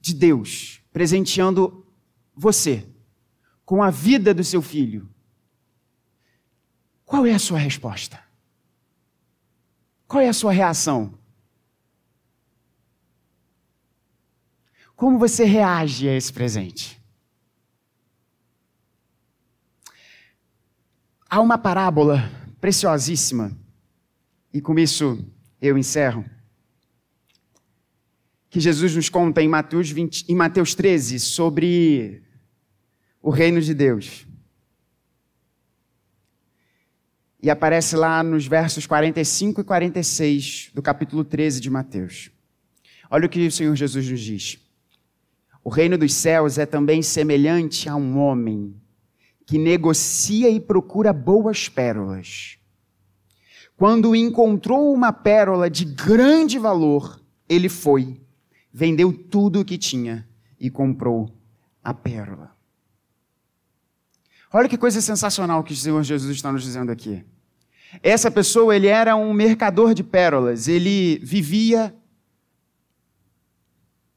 de 0.00 0.12
Deus 0.12 0.82
presenteando 0.92 1.86
você 2.34 2.92
com 3.64 3.84
a 3.84 3.88
vida 3.88 4.34
do 4.34 4.42
seu 4.42 4.60
filho, 4.60 5.08
qual 7.04 7.24
é 7.24 7.32
a 7.32 7.38
sua 7.38 7.60
resposta? 7.60 8.20
Qual 10.08 10.20
é 10.20 10.28
a 10.28 10.32
sua 10.32 10.50
reação? 10.50 11.16
Como 14.96 15.20
você 15.20 15.44
reage 15.44 16.08
a 16.08 16.16
esse 16.16 16.32
presente? 16.32 17.00
Há 21.30 21.40
uma 21.40 21.56
parábola 21.56 22.28
preciosíssima, 22.60 23.56
e 24.52 24.60
com 24.60 24.76
isso 24.80 25.24
eu 25.60 25.76
encerro, 25.76 26.24
que 28.50 28.60
Jesus 28.60 28.94
nos 28.94 29.08
conta 29.08 29.42
em 29.42 29.48
Mateus, 29.48 29.90
20, 29.90 30.24
em 30.28 30.34
Mateus 30.34 30.74
13 30.74 31.20
sobre 31.20 32.22
o 33.20 33.30
reino 33.30 33.60
de 33.60 33.74
Deus. 33.74 34.26
E 37.42 37.50
aparece 37.50 37.94
lá 37.94 38.22
nos 38.22 38.46
versos 38.46 38.86
45 38.86 39.60
e 39.60 39.64
46 39.64 40.70
do 40.74 40.82
capítulo 40.82 41.24
13 41.24 41.60
de 41.60 41.70
Mateus. 41.70 42.30
Olha 43.10 43.26
o 43.26 43.28
que 43.28 43.46
o 43.46 43.52
Senhor 43.52 43.74
Jesus 43.76 44.08
nos 44.10 44.20
diz. 44.20 44.58
O 45.62 45.70
reino 45.70 45.98
dos 45.98 46.14
céus 46.14 46.58
é 46.58 46.66
também 46.66 47.02
semelhante 47.02 47.88
a 47.88 47.94
um 47.94 48.18
homem 48.18 48.74
que 49.46 49.58
negocia 49.58 50.48
e 50.48 50.58
procura 50.58 51.12
boas 51.12 51.68
pérolas 51.68 52.57
quando 53.78 54.16
encontrou 54.16 54.92
uma 54.92 55.12
pérola 55.12 55.70
de 55.70 55.84
grande 55.84 56.58
valor, 56.58 57.22
ele 57.48 57.68
foi, 57.68 58.20
vendeu 58.72 59.12
tudo 59.12 59.60
o 59.60 59.64
que 59.64 59.78
tinha 59.78 60.28
e 60.58 60.68
comprou 60.68 61.32
a 61.82 61.94
pérola. 61.94 62.50
Olha 64.52 64.68
que 64.68 64.76
coisa 64.76 65.00
sensacional 65.00 65.62
que 65.62 65.72
o 65.72 65.76
Senhor 65.76 66.02
Jesus 66.02 66.34
está 66.34 66.50
nos 66.50 66.64
dizendo 66.64 66.90
aqui. 66.90 67.24
Essa 68.02 68.32
pessoa, 68.32 68.74
ele 68.74 68.88
era 68.88 69.14
um 69.14 69.32
mercador 69.32 69.94
de 69.94 70.02
pérolas, 70.02 70.66
ele 70.66 71.20
vivia 71.22 71.94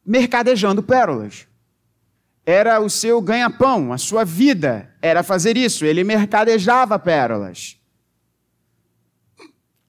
mercadejando 0.04 0.82
pérolas. 0.82 1.48
Era 2.44 2.80
o 2.80 2.90
seu 2.90 3.22
ganha-pão, 3.22 3.94
a 3.94 4.00
sua 4.00 4.26
vida 4.26 4.92
era 5.04 5.22
fazer 5.22 5.56
isso, 5.56 5.86
ele 5.86 6.04
mercadejava 6.04 6.98
pérolas. 6.98 7.80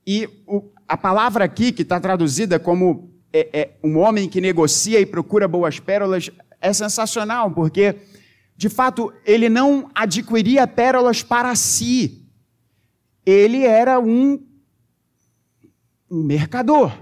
E 0.06 0.28
o, 0.46 0.70
a 0.86 0.96
palavra 0.96 1.44
aqui, 1.44 1.72
que 1.72 1.82
está 1.82 2.00
traduzida 2.00 2.58
como 2.58 3.12
é, 3.32 3.48
é, 3.52 3.78
um 3.82 3.98
homem 3.98 4.28
que 4.28 4.40
negocia 4.40 5.00
e 5.00 5.06
procura 5.06 5.48
boas 5.48 5.80
pérolas, 5.80 6.30
é 6.60 6.72
sensacional, 6.72 7.50
porque, 7.50 7.96
de 8.56 8.68
fato, 8.68 9.12
ele 9.24 9.48
não 9.48 9.90
adquiria 9.94 10.66
pérolas 10.66 11.22
para 11.22 11.54
si. 11.54 12.28
Ele 13.24 13.64
era 13.64 13.98
um, 13.98 14.44
um 16.10 16.22
mercador. 16.22 16.92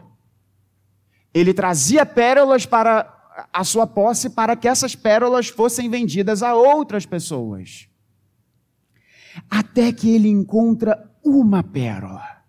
Ele 1.33 1.55
trazia 1.55 2.05
pérolas 2.07 2.67
para 2.67 3.17
a 3.53 3.65
sua 3.65 3.87
posse 3.87 4.31
para 4.31 4.55
que 4.57 4.69
essas 4.69 4.95
pérolas 4.95 5.49
fossem 5.49 5.89
vendidas 5.89 6.43
a 6.43 6.55
outras 6.55 7.07
pessoas. 7.07 7.89
Até 9.49 9.93
que 9.93 10.15
ele 10.15 10.29
encontra 10.29 11.11
uma 11.25 11.63
pérola. 11.63 12.40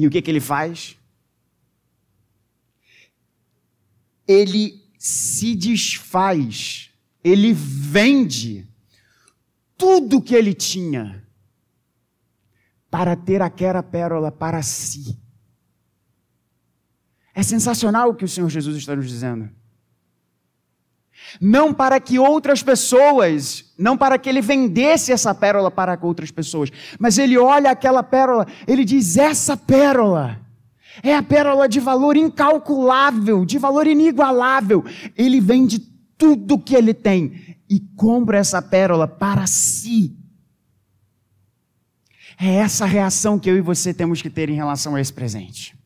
E 0.00 0.06
o 0.06 0.10
que, 0.10 0.22
que 0.22 0.30
ele 0.30 0.40
faz? 0.40 0.96
Ele 4.26 4.82
se 4.98 5.54
desfaz, 5.54 6.90
ele 7.22 7.52
vende 7.52 8.66
tudo 9.76 10.22
que 10.22 10.34
ele 10.34 10.54
tinha 10.54 11.22
para 12.90 13.14
ter 13.14 13.42
aquela 13.42 13.82
pérola 13.82 14.32
para 14.32 14.62
si. 14.62 15.20
É 17.34 17.42
sensacional 17.42 18.08
o 18.08 18.14
que 18.14 18.24
o 18.24 18.28
Senhor 18.28 18.48
Jesus 18.48 18.78
está 18.78 18.96
nos 18.96 19.06
dizendo 19.06 19.50
não 21.40 21.74
para 21.74 22.00
que 22.00 22.18
outras 22.18 22.62
pessoas, 22.62 23.64
não 23.78 23.96
para 23.96 24.18
que 24.18 24.28
ele 24.28 24.40
vendesse 24.40 25.12
essa 25.12 25.34
pérola 25.34 25.70
para 25.70 25.98
outras 26.00 26.30
pessoas, 26.30 26.70
mas 26.98 27.18
ele 27.18 27.36
olha 27.36 27.70
aquela 27.70 28.02
pérola, 28.02 28.46
ele 28.66 28.84
diz: 28.84 29.16
essa 29.16 29.56
pérola 29.56 30.40
é 31.02 31.14
a 31.14 31.22
pérola 31.22 31.68
de 31.68 31.80
valor 31.80 32.16
incalculável, 32.16 33.44
de 33.44 33.58
valor 33.58 33.86
inigualável. 33.86 34.84
Ele 35.16 35.40
vende 35.40 35.78
tudo 36.16 36.58
que 36.58 36.74
ele 36.74 36.94
tem 36.94 37.56
e 37.68 37.80
compra 37.96 38.38
essa 38.38 38.60
pérola 38.60 39.06
para 39.06 39.46
si. 39.46 40.16
É 42.38 42.54
essa 42.54 42.86
reação 42.86 43.38
que 43.38 43.50
eu 43.50 43.56
e 43.56 43.60
você 43.60 43.92
temos 43.92 44.22
que 44.22 44.30
ter 44.30 44.48
em 44.48 44.54
relação 44.54 44.94
a 44.94 45.00
esse 45.00 45.12
presente 45.12 45.79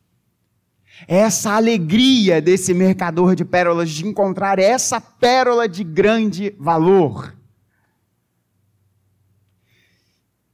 essa 1.06 1.52
alegria 1.52 2.40
desse 2.40 2.72
mercador 2.72 3.34
de 3.34 3.44
pérolas 3.44 3.90
de 3.90 4.06
encontrar 4.06 4.58
essa 4.58 5.00
pérola 5.00 5.68
de 5.68 5.84
grande 5.84 6.54
valor. 6.58 7.34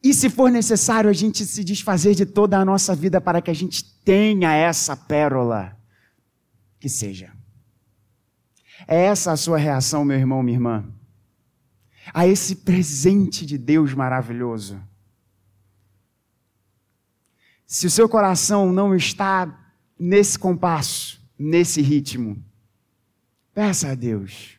E 0.02 0.14
se 0.14 0.30
for 0.30 0.50
necessário 0.50 1.10
a 1.10 1.12
gente 1.12 1.44
se 1.44 1.62
desfazer 1.62 2.14
de 2.14 2.24
toda 2.24 2.58
a 2.58 2.64
nossa 2.64 2.94
vida 2.94 3.20
para 3.20 3.42
que 3.42 3.50
a 3.50 3.54
gente 3.54 3.84
tenha 4.02 4.54
essa 4.54 4.96
pérola, 4.96 5.76
que 6.78 6.88
seja. 6.88 7.30
É 8.88 9.04
essa 9.04 9.32
a 9.32 9.36
sua 9.36 9.58
reação, 9.58 10.04
meu 10.04 10.16
irmão, 10.16 10.42
minha 10.42 10.56
irmã, 10.56 10.84
a 12.14 12.26
esse 12.26 12.56
presente 12.56 13.44
de 13.44 13.58
Deus 13.58 13.92
maravilhoso. 13.92 14.80
Se 17.66 17.86
o 17.86 17.90
seu 17.90 18.08
coração 18.08 18.72
não 18.72 18.96
está 18.96 19.59
nesse 20.00 20.38
compasso, 20.38 21.20
nesse 21.38 21.82
ritmo. 21.82 22.42
Peça 23.52 23.90
a 23.90 23.94
Deus. 23.94 24.58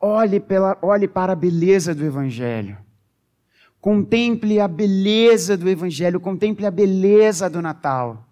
Olhe, 0.00 0.40
pela, 0.40 0.78
olhe 0.80 1.06
para 1.06 1.34
a 1.34 1.36
beleza 1.36 1.94
do 1.94 2.06
Evangelho. 2.06 2.78
Contemple 3.80 4.58
a 4.58 4.66
beleza 4.66 5.56
do 5.56 5.68
Evangelho, 5.68 6.18
contemple 6.18 6.64
a 6.64 6.70
beleza 6.70 7.50
do 7.50 7.60
Natal. 7.60 8.26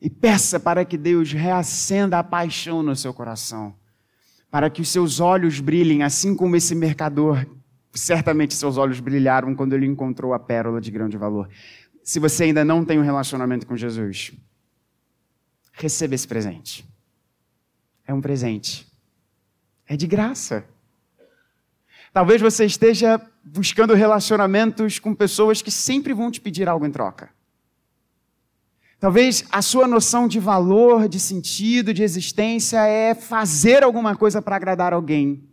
E 0.00 0.10
peça 0.10 0.58
para 0.58 0.84
que 0.84 0.98
Deus 0.98 1.32
reacenda 1.32 2.18
a 2.18 2.24
paixão 2.24 2.82
no 2.82 2.96
seu 2.96 3.14
coração. 3.14 3.74
Para 4.50 4.68
que 4.68 4.82
os 4.82 4.88
seus 4.88 5.20
olhos 5.20 5.60
brilhem, 5.60 6.02
assim 6.02 6.34
como 6.34 6.56
esse 6.56 6.74
mercador, 6.74 7.46
certamente 7.92 8.54
seus 8.54 8.76
olhos 8.76 9.00
brilharam 9.00 9.54
quando 9.54 9.72
ele 9.72 9.86
encontrou 9.86 10.34
a 10.34 10.38
pérola 10.38 10.80
de 10.80 10.90
grande 10.90 11.16
valor. 11.16 11.48
Se 12.02 12.18
você 12.18 12.44
ainda 12.44 12.64
não 12.64 12.84
tem 12.84 12.98
um 12.98 13.02
relacionamento 13.02 13.66
com 13.66 13.76
Jesus, 13.76 14.32
receba 15.74 16.14
esse 16.14 16.26
presente. 16.26 16.88
É 18.06 18.14
um 18.14 18.20
presente. 18.20 18.86
É 19.86 19.96
de 19.96 20.06
graça. 20.06 20.64
Talvez 22.12 22.40
você 22.40 22.64
esteja 22.64 23.20
buscando 23.44 23.92
relacionamentos 23.92 24.98
com 24.98 25.14
pessoas 25.14 25.60
que 25.60 25.70
sempre 25.70 26.14
vão 26.14 26.30
te 26.30 26.40
pedir 26.40 26.68
algo 26.68 26.86
em 26.86 26.90
troca. 26.90 27.30
Talvez 29.00 29.44
a 29.50 29.60
sua 29.60 29.86
noção 29.86 30.26
de 30.26 30.40
valor, 30.40 31.08
de 31.08 31.20
sentido, 31.20 31.92
de 31.92 32.02
existência 32.02 32.86
é 32.86 33.14
fazer 33.14 33.82
alguma 33.82 34.16
coisa 34.16 34.40
para 34.40 34.56
agradar 34.56 34.94
alguém. 34.94 35.46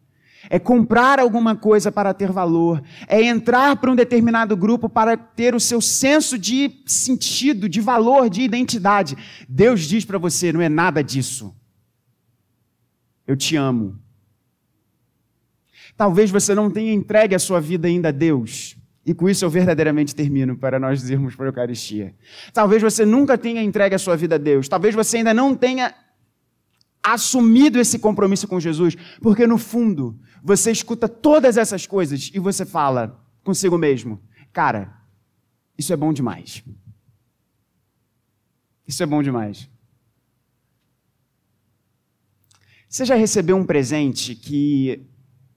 É 0.49 0.60
comprar 0.60 1.19
alguma 1.19 1.56
coisa 1.56 1.91
para 1.91 2.13
ter 2.13 2.32
valor. 2.32 2.82
É 3.08 3.21
entrar 3.21 3.75
para 3.75 3.91
um 3.91 3.95
determinado 3.95 4.56
grupo 4.58 4.89
para 4.89 5.15
ter 5.15 5.54
o 5.56 5.60
seu 5.60 5.82
senso 5.82 6.38
de 6.38 6.82
sentido, 6.86 7.69
de 7.69 7.80
valor, 7.80 8.30
de 8.30 8.41
identidade. 8.41 9.15
Deus 9.47 9.82
diz 9.82 10.04
para 10.06 10.17
você: 10.17 10.51
não 10.51 10.62
é 10.62 10.69
nada 10.69 11.04
disso. 11.04 11.56
Eu 13.27 13.36
te 13.36 13.56
amo. 13.56 13.99
Talvez 15.95 16.32
você 16.32 16.56
não 16.56 16.71
tenha 16.71 16.91
entregue 16.91 17.36
a 17.36 17.39
sua 17.39 17.62
vida 17.62 17.88
ainda 17.88 18.10
a 18.10 18.12
Deus. 18.12 18.75
E 19.06 19.13
com 19.13 19.27
isso 19.27 19.43
eu 19.43 19.49
verdadeiramente 19.49 20.15
termino 20.15 20.58
para 20.58 20.80
nós 20.80 21.10
irmos 21.10 21.36
para 21.36 21.45
a 21.45 21.49
Eucaristia. 21.49 22.15
Talvez 22.54 22.82
você 22.82 23.06
nunca 23.06 23.38
tenha 23.38 23.62
entregue 23.62 23.95
a 23.95 23.99
sua 23.99 24.15
vida 24.15 24.36
a 24.36 24.38
Deus. 24.38 24.67
Talvez 24.67 24.93
você 24.93 25.17
ainda 25.17 25.34
não 25.34 25.56
tenha 25.56 25.93
assumido 27.04 27.80
esse 27.80 27.97
compromisso 27.97 28.47
com 28.47 28.60
Jesus, 28.60 28.95
porque 29.21 29.47
no 29.47 29.58
fundo 29.58 30.19
você 30.41 30.71
escuta 30.71 31.08
todas 31.08 31.58
essas 31.58 31.86
coisas 31.86 32.32
e 32.34 32.39
você 32.39 32.65
fala 32.65 33.23
consigo 33.43 33.77
mesmo: 33.77 34.21
cara, 34.51 34.93
isso 35.77 35.93
é 35.93 35.95
bom 35.95 36.12
demais. 36.12 36.63
Isso 38.88 39.04
é 39.04 39.06
bom 39.06 39.21
demais. 39.21 39.69
Você 42.89 43.06
já 43.06 43.15
recebeu 43.15 43.56
um 43.56 43.65
presente 43.65 44.36
que 44.36 45.08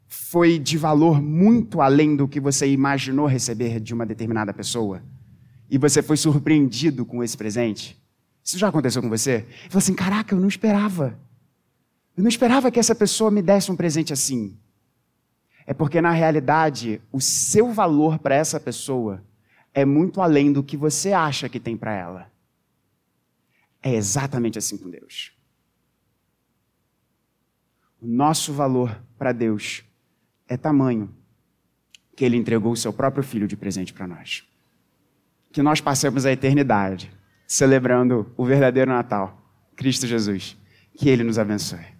foi 0.07 0.59
de 0.59 0.79
valor 0.79 1.20
muito 1.20 1.81
além 1.81 2.14
do 2.14 2.29
que 2.29 2.38
você 2.38 2.70
imaginou 2.70 3.27
receber 3.27 3.81
de 3.81 3.92
uma 3.92 4.07
determinada 4.07 4.53
pessoa? 4.55 5.03
E 5.68 5.79
você 5.79 6.03
foi 6.03 6.16
surpreendido 6.16 7.05
com 7.05 7.25
esse 7.25 7.37
presente? 7.37 8.01
Isso 8.44 8.59
já 8.59 8.68
aconteceu 8.68 9.03
com 9.03 9.09
você? 9.09 9.47
Você 9.68 9.79
assim: 9.79 9.94
caraca, 9.94 10.35
eu 10.35 10.40
não 10.40 10.47
esperava. 10.47 11.18
Eu 12.16 12.23
não 12.23 12.29
esperava 12.29 12.70
que 12.70 12.79
essa 12.79 12.94
pessoa 12.94 13.31
me 13.31 13.42
desse 13.42 13.73
um 13.73 13.77
presente 13.77 14.12
assim. 14.12 14.57
É 15.66 15.72
porque, 15.72 16.00
na 16.00 16.11
realidade, 16.11 17.00
o 17.11 17.20
seu 17.20 17.72
valor 17.72 18.18
para 18.18 18.35
essa 18.35 18.61
pessoa 18.61 19.22
é 19.72 19.85
muito 19.85 20.20
além 20.20 20.53
do 20.53 20.62
que 20.62 20.77
você 20.77 21.12
acha 21.12 21.48
que 21.48 21.59
tem 21.59 21.77
para 21.77 21.94
ela. 21.94 22.31
É 23.83 23.92
exatamente 23.92 24.59
assim 24.59 24.79
com 24.79 24.88
Deus. 24.90 25.33
O 28.00 28.07
nosso 28.07 28.53
valor 28.53 29.03
para 29.18 29.33
Deus 29.33 29.83
é 30.46 30.57
tamanho 30.57 31.14
que 32.14 32.24
Ele 32.24 32.37
entregou 32.37 32.72
o 32.72 32.77
seu 32.77 32.92
próprio 32.92 33.24
filho 33.24 33.48
de 33.48 33.57
presente 33.57 33.92
para 33.92 34.07
nós. 34.07 34.44
Que 35.50 35.62
nós 35.62 35.81
passemos 35.81 36.27
a 36.27 36.33
eternidade 36.33 37.11
celebrando 37.46 38.33
o 38.37 38.44
verdadeiro 38.44 38.90
Natal, 38.90 39.42
Cristo 39.77 40.07
Jesus. 40.07 40.57
Que 40.94 41.09
Ele 41.09 41.24
nos 41.24 41.38
abençoe. 41.38 41.94